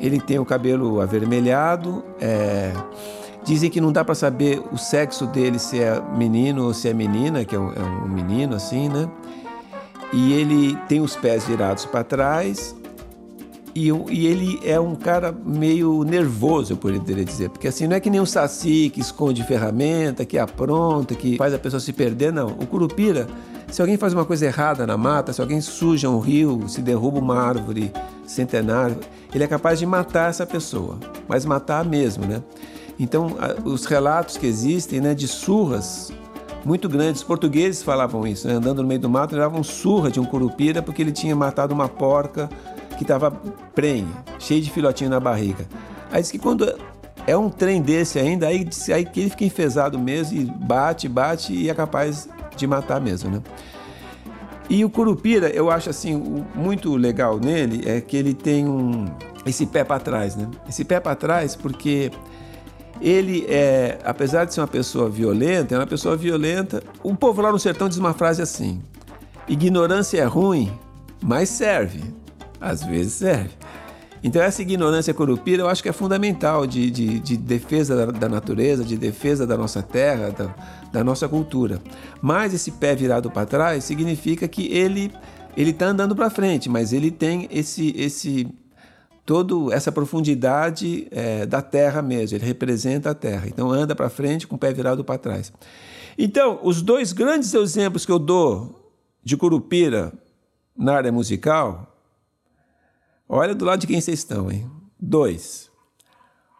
[0.00, 2.72] Ele tem o cabelo avermelhado, é,
[3.44, 6.92] dizem que não dá para saber o sexo dele se é menino ou se é
[6.92, 9.08] menina, que é um, é um menino assim, né?
[10.12, 12.74] E ele tem os pés virados para trás,
[13.74, 17.50] e, e, ele é um cara meio nervoso, eu poderia dizer.
[17.50, 21.54] Porque assim, não é que nem um saci que esconde ferramenta, que apronta, que faz
[21.54, 22.48] a pessoa se perder, não.
[22.48, 23.28] O curupira,
[23.70, 27.18] se alguém faz uma coisa errada na mata, se alguém suja um rio, se derruba
[27.18, 27.92] uma árvore
[28.26, 28.98] centenária,
[29.32, 30.98] ele é capaz de matar essa pessoa,
[31.28, 32.42] mas matar mesmo, né?
[32.98, 36.12] Então, os relatos que existem né, de surras
[36.64, 38.54] muito grandes, os portugueses falavam isso, né?
[38.54, 41.88] andando no meio do mato, davam surra de um curupira porque ele tinha matado uma
[41.88, 42.50] porca
[43.00, 43.30] que estava
[43.74, 44.06] prenhe,
[44.38, 45.66] cheio de filhotinho na barriga.
[46.12, 46.70] Aí diz que quando
[47.26, 51.54] é um trem desse ainda, aí, aí que ele fica enfesado mesmo e bate, bate
[51.54, 53.40] e é capaz de matar mesmo, né?
[54.68, 59.06] E o curupira, eu acho assim, muito legal nele é que ele tem um
[59.46, 60.46] esse pé para trás, né?
[60.68, 62.10] Esse pé para trás porque
[63.00, 66.82] ele é, apesar de ser uma pessoa violenta, é uma pessoa violenta.
[67.02, 68.82] O povo lá no sertão diz uma frase assim:
[69.48, 70.70] ignorância é ruim,
[71.22, 72.19] mas serve
[72.60, 73.50] às vezes serve.
[74.22, 78.28] Então essa ignorância corupira eu acho que é fundamental de, de, de defesa da, da,
[78.28, 80.54] natureza, de defesa da nossa terra, da,
[80.92, 81.80] da nossa cultura.
[82.20, 85.10] Mas esse pé virado para trás significa que ele
[85.56, 88.46] ele está andando para frente, mas ele tem esse esse
[89.24, 92.36] todo essa profundidade é, da terra mesmo.
[92.36, 93.46] Ele representa a terra.
[93.46, 95.50] Então anda para frente com o pé virado para trás.
[96.18, 98.92] Então os dois grandes exemplos que eu dou
[99.24, 100.12] de curupira
[100.76, 101.89] na área musical
[103.32, 104.68] Olha do lado de quem vocês estão, hein?
[104.98, 105.70] Dois.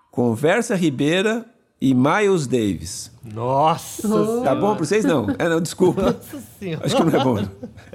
[0.08, 1.44] Conversa Ribeira
[1.80, 3.10] e Miles Davis.
[3.24, 4.08] Nossa!
[4.44, 5.04] Tá bom pra vocês?
[5.04, 5.26] Não.
[5.36, 6.00] É, não, desculpa.
[6.00, 6.86] Nossa senhora.
[6.86, 7.38] Acho que não é bom.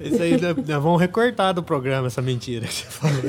[0.01, 3.21] Isso aí nós vamos recortar do programa, essa mentira que você falou.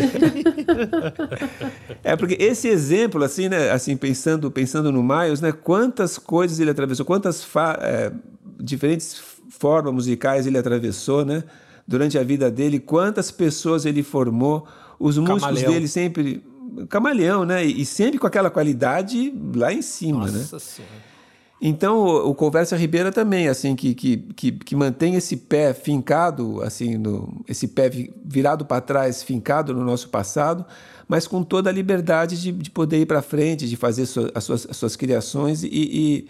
[2.02, 3.70] é, porque esse exemplo, assim, né?
[3.70, 5.52] Assim, pensando, pensando no Miles, né?
[5.52, 7.46] Quantas coisas ele atravessou, quantas
[7.82, 8.10] é,
[8.58, 11.44] diferentes formas musicais ele atravessou, né?
[11.86, 14.66] Durante a vida dele, quantas pessoas ele formou
[14.98, 15.72] os músicos camaleão.
[15.72, 16.44] dele sempre.
[16.88, 17.64] Camaleão, né?
[17.64, 20.38] E sempre com aquela qualidade lá em cima, né?
[20.38, 20.60] Nossa né?
[20.60, 21.16] Senhora.
[21.60, 26.62] Então, o, o, Conversa Ribeira também, assim, que, que, que, que, mantém esse pé fincado,
[26.62, 27.90] assim, no, esse pé
[28.24, 30.66] virado para trás, fincado no nosso passado,
[31.08, 34.44] mas com toda a liberdade de, de poder ir para frente, de fazer so, as,
[34.44, 36.28] suas, as suas criações e, e,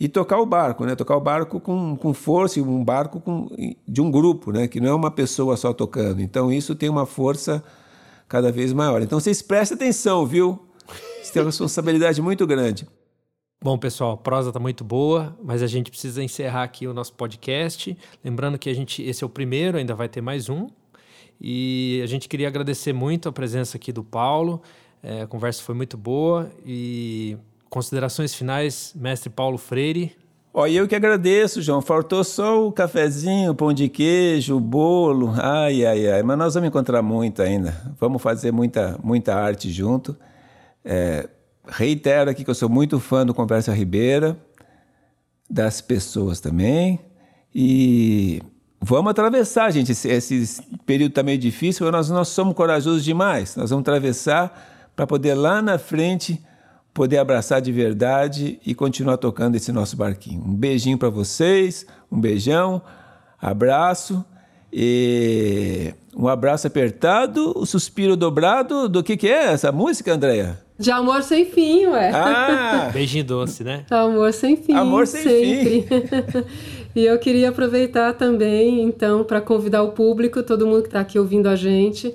[0.00, 0.94] e, tocar o barco, né?
[0.94, 3.50] Tocar o barco com, com força, um barco com,
[3.86, 4.66] de um grupo, né?
[4.66, 6.22] Que não é uma pessoa só tocando.
[6.22, 7.62] Então, isso tem uma força
[8.28, 9.02] cada vez maior.
[9.02, 10.66] Então vocês prestem atenção, viu?
[11.22, 12.86] Você tem uma responsabilidade muito grande.
[13.62, 17.14] Bom, pessoal, a prosa está muito boa, mas a gente precisa encerrar aqui o nosso
[17.14, 17.96] podcast.
[18.22, 20.66] Lembrando que a gente, esse é o primeiro, ainda vai ter mais um.
[21.40, 24.62] E a gente queria agradecer muito a presença aqui do Paulo.
[25.02, 26.50] É, a conversa foi muito boa.
[26.64, 27.38] E
[27.70, 30.14] considerações finais, mestre Paulo Freire.
[30.56, 31.82] Ó, eu que agradeço, João.
[31.82, 35.34] Faltou só o cafezinho, o pão de queijo, o bolo.
[35.36, 36.22] Ai, ai, ai.
[36.22, 37.76] Mas nós vamos encontrar muito ainda.
[37.98, 40.16] Vamos fazer muita, muita arte junto.
[40.84, 41.28] É,
[41.66, 44.36] reitero aqui que eu sou muito fã do Conversa Ribeira,
[45.50, 47.00] das pessoas também.
[47.52, 48.40] E
[48.80, 49.90] vamos atravessar, gente.
[49.90, 53.56] Esse, esse período está meio difícil, mas nós, nós somos corajosos demais.
[53.56, 56.40] Nós vamos atravessar para poder lá na frente
[56.94, 60.42] poder abraçar de verdade e continuar tocando esse nosso barquinho.
[60.46, 62.80] Um beijinho para vocês, um beijão,
[63.42, 64.24] abraço
[64.72, 68.88] e um abraço apertado, o suspiro dobrado.
[68.88, 70.62] Do que que é essa música, Andréia?
[70.78, 72.10] De amor sem fim, ué.
[72.12, 72.90] Ah!
[72.94, 73.84] Beijinho doce, né?
[73.90, 74.74] Amor sem fim.
[74.74, 75.82] Amor sem sempre.
[75.82, 76.44] fim.
[76.94, 81.18] e eu queria aproveitar também, então, para convidar o público, todo mundo que está aqui
[81.18, 82.12] ouvindo a gente,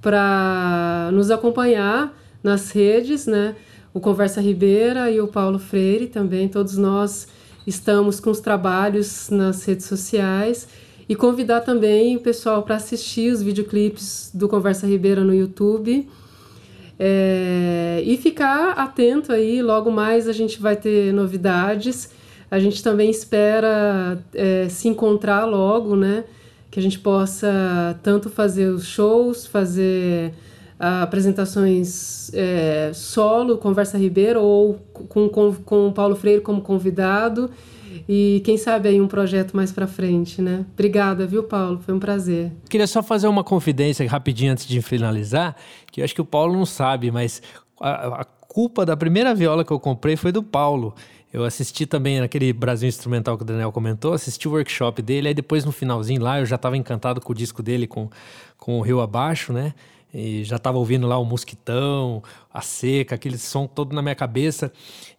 [0.00, 3.56] para nos acompanhar nas redes, né?
[3.96, 7.28] O Conversa Ribeira e o Paulo Freire também, todos nós
[7.66, 10.68] estamos com os trabalhos nas redes sociais
[11.08, 16.06] e convidar também o pessoal para assistir os videoclipes do Conversa Ribeira no YouTube.
[16.98, 22.10] É, e ficar atento aí, logo mais a gente vai ter novidades.
[22.50, 26.24] A gente também espera é, se encontrar logo, né?
[26.70, 30.34] Que a gente possa tanto fazer os shows, fazer
[30.78, 34.74] apresentações é, solo, Conversa Ribeiro, ou
[35.08, 37.50] com, com, com Paulo Freire como convidado.
[38.08, 40.64] E quem sabe aí um projeto mais para frente, né?
[40.74, 41.80] Obrigada, viu, Paulo?
[41.84, 42.52] Foi um prazer.
[42.68, 45.56] Queria só fazer uma confidência rapidinho antes de finalizar,
[45.90, 47.42] que eu acho que o Paulo não sabe, mas
[47.80, 50.94] a, a culpa da primeira viola que eu comprei foi do Paulo.
[51.32, 55.34] Eu assisti também naquele Brasil Instrumental que o Daniel comentou, assisti o workshop dele, aí
[55.34, 58.08] depois no finalzinho lá eu já estava encantado com o disco dele com,
[58.56, 59.74] com o Rio Abaixo, né?
[60.12, 64.72] E já estava ouvindo lá o Mosquitão, a Seca, aquele som todo na minha cabeça.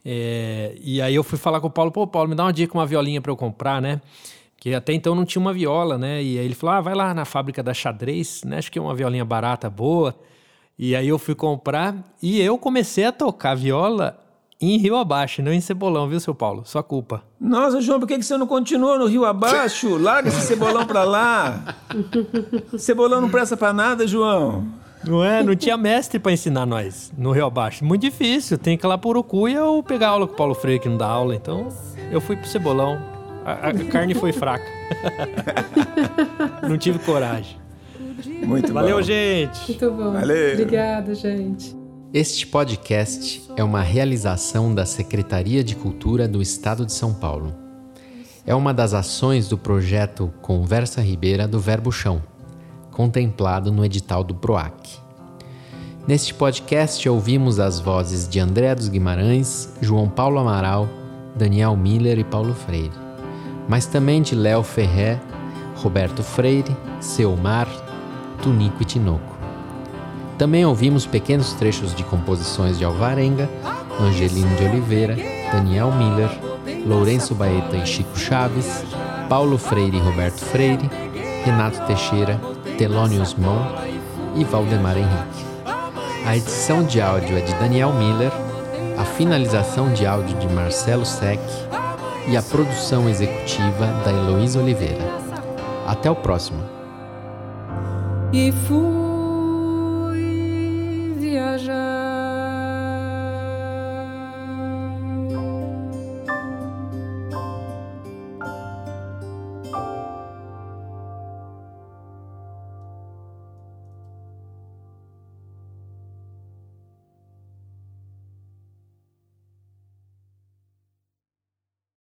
[0.03, 2.73] É, e aí eu fui falar com o Paulo, pô, Paulo, me dá uma dica,
[2.73, 4.01] uma violinha para eu comprar, né?
[4.57, 6.23] Que até então não tinha uma viola, né?
[6.23, 8.57] E aí ele falou, ah, vai lá na fábrica da Xadrez, né?
[8.57, 10.15] Acho que é uma violinha barata, boa.
[10.79, 14.26] E aí eu fui comprar e eu comecei a tocar viola
[14.59, 16.63] em Rio Abaixo, não em Cebolão, viu, seu Paulo?
[16.65, 17.23] Sua culpa.
[17.39, 19.97] Nossa, João, por que que você não continua no Rio Abaixo?
[19.97, 21.75] Larga esse cebolão pra lá.
[22.77, 24.65] Cebolão não presta pra nada, João.
[25.05, 25.43] Não é?
[25.43, 27.85] Não tinha mestre pra ensinar nós no Rio Abaixo.
[27.85, 28.57] Muito difícil.
[28.57, 30.97] Tem que ir lá por Urucuia ou pegar aula com o Paulo Freire, que não
[30.97, 31.35] dá aula.
[31.35, 31.67] Então,
[32.11, 32.99] eu fui pro Cebolão.
[33.45, 34.65] A, a carne foi fraca.
[36.67, 37.57] não tive coragem.
[38.43, 39.01] Muito Valeu, bom.
[39.03, 39.67] gente.
[39.67, 40.11] Muito bom.
[40.13, 40.53] Valeu.
[40.53, 41.75] Obrigada, gente.
[42.13, 47.53] Este podcast é uma realização da Secretaria de Cultura do Estado de São Paulo.
[48.45, 52.23] É uma das ações do projeto Conversa Ribeira do Verbo Chão,
[52.91, 54.99] contemplado no edital do PROAC.
[56.07, 60.87] Neste podcast ouvimos as vozes de André dos Guimarães, João Paulo Amaral,
[61.35, 62.95] Daniel Miller e Paulo Freire,
[63.67, 65.19] mas também de Léo Ferré,
[65.75, 67.67] Roberto Freire, Selmar,
[68.41, 69.36] Tunico e Tinoco.
[70.37, 73.49] Também ouvimos pequenos trechos de composições de Alvarenga,
[73.99, 75.17] Angelino de Oliveira,
[75.51, 76.29] Daniel Miller,
[76.85, 78.83] Lourenço Baeta e Chico Chaves,
[79.27, 80.89] Paulo Freire e Roberto Freire,
[81.43, 82.39] Renato Teixeira,
[82.77, 83.65] Telônios Mon
[84.35, 85.45] e Valdemar Henrique.
[86.25, 88.31] A edição de áudio é de Daniel Miller,
[88.97, 91.39] a finalização de áudio de Marcelo Sec
[92.27, 95.03] e a produção executiva da Heloísa Oliveira.
[95.87, 96.61] Até o próximo.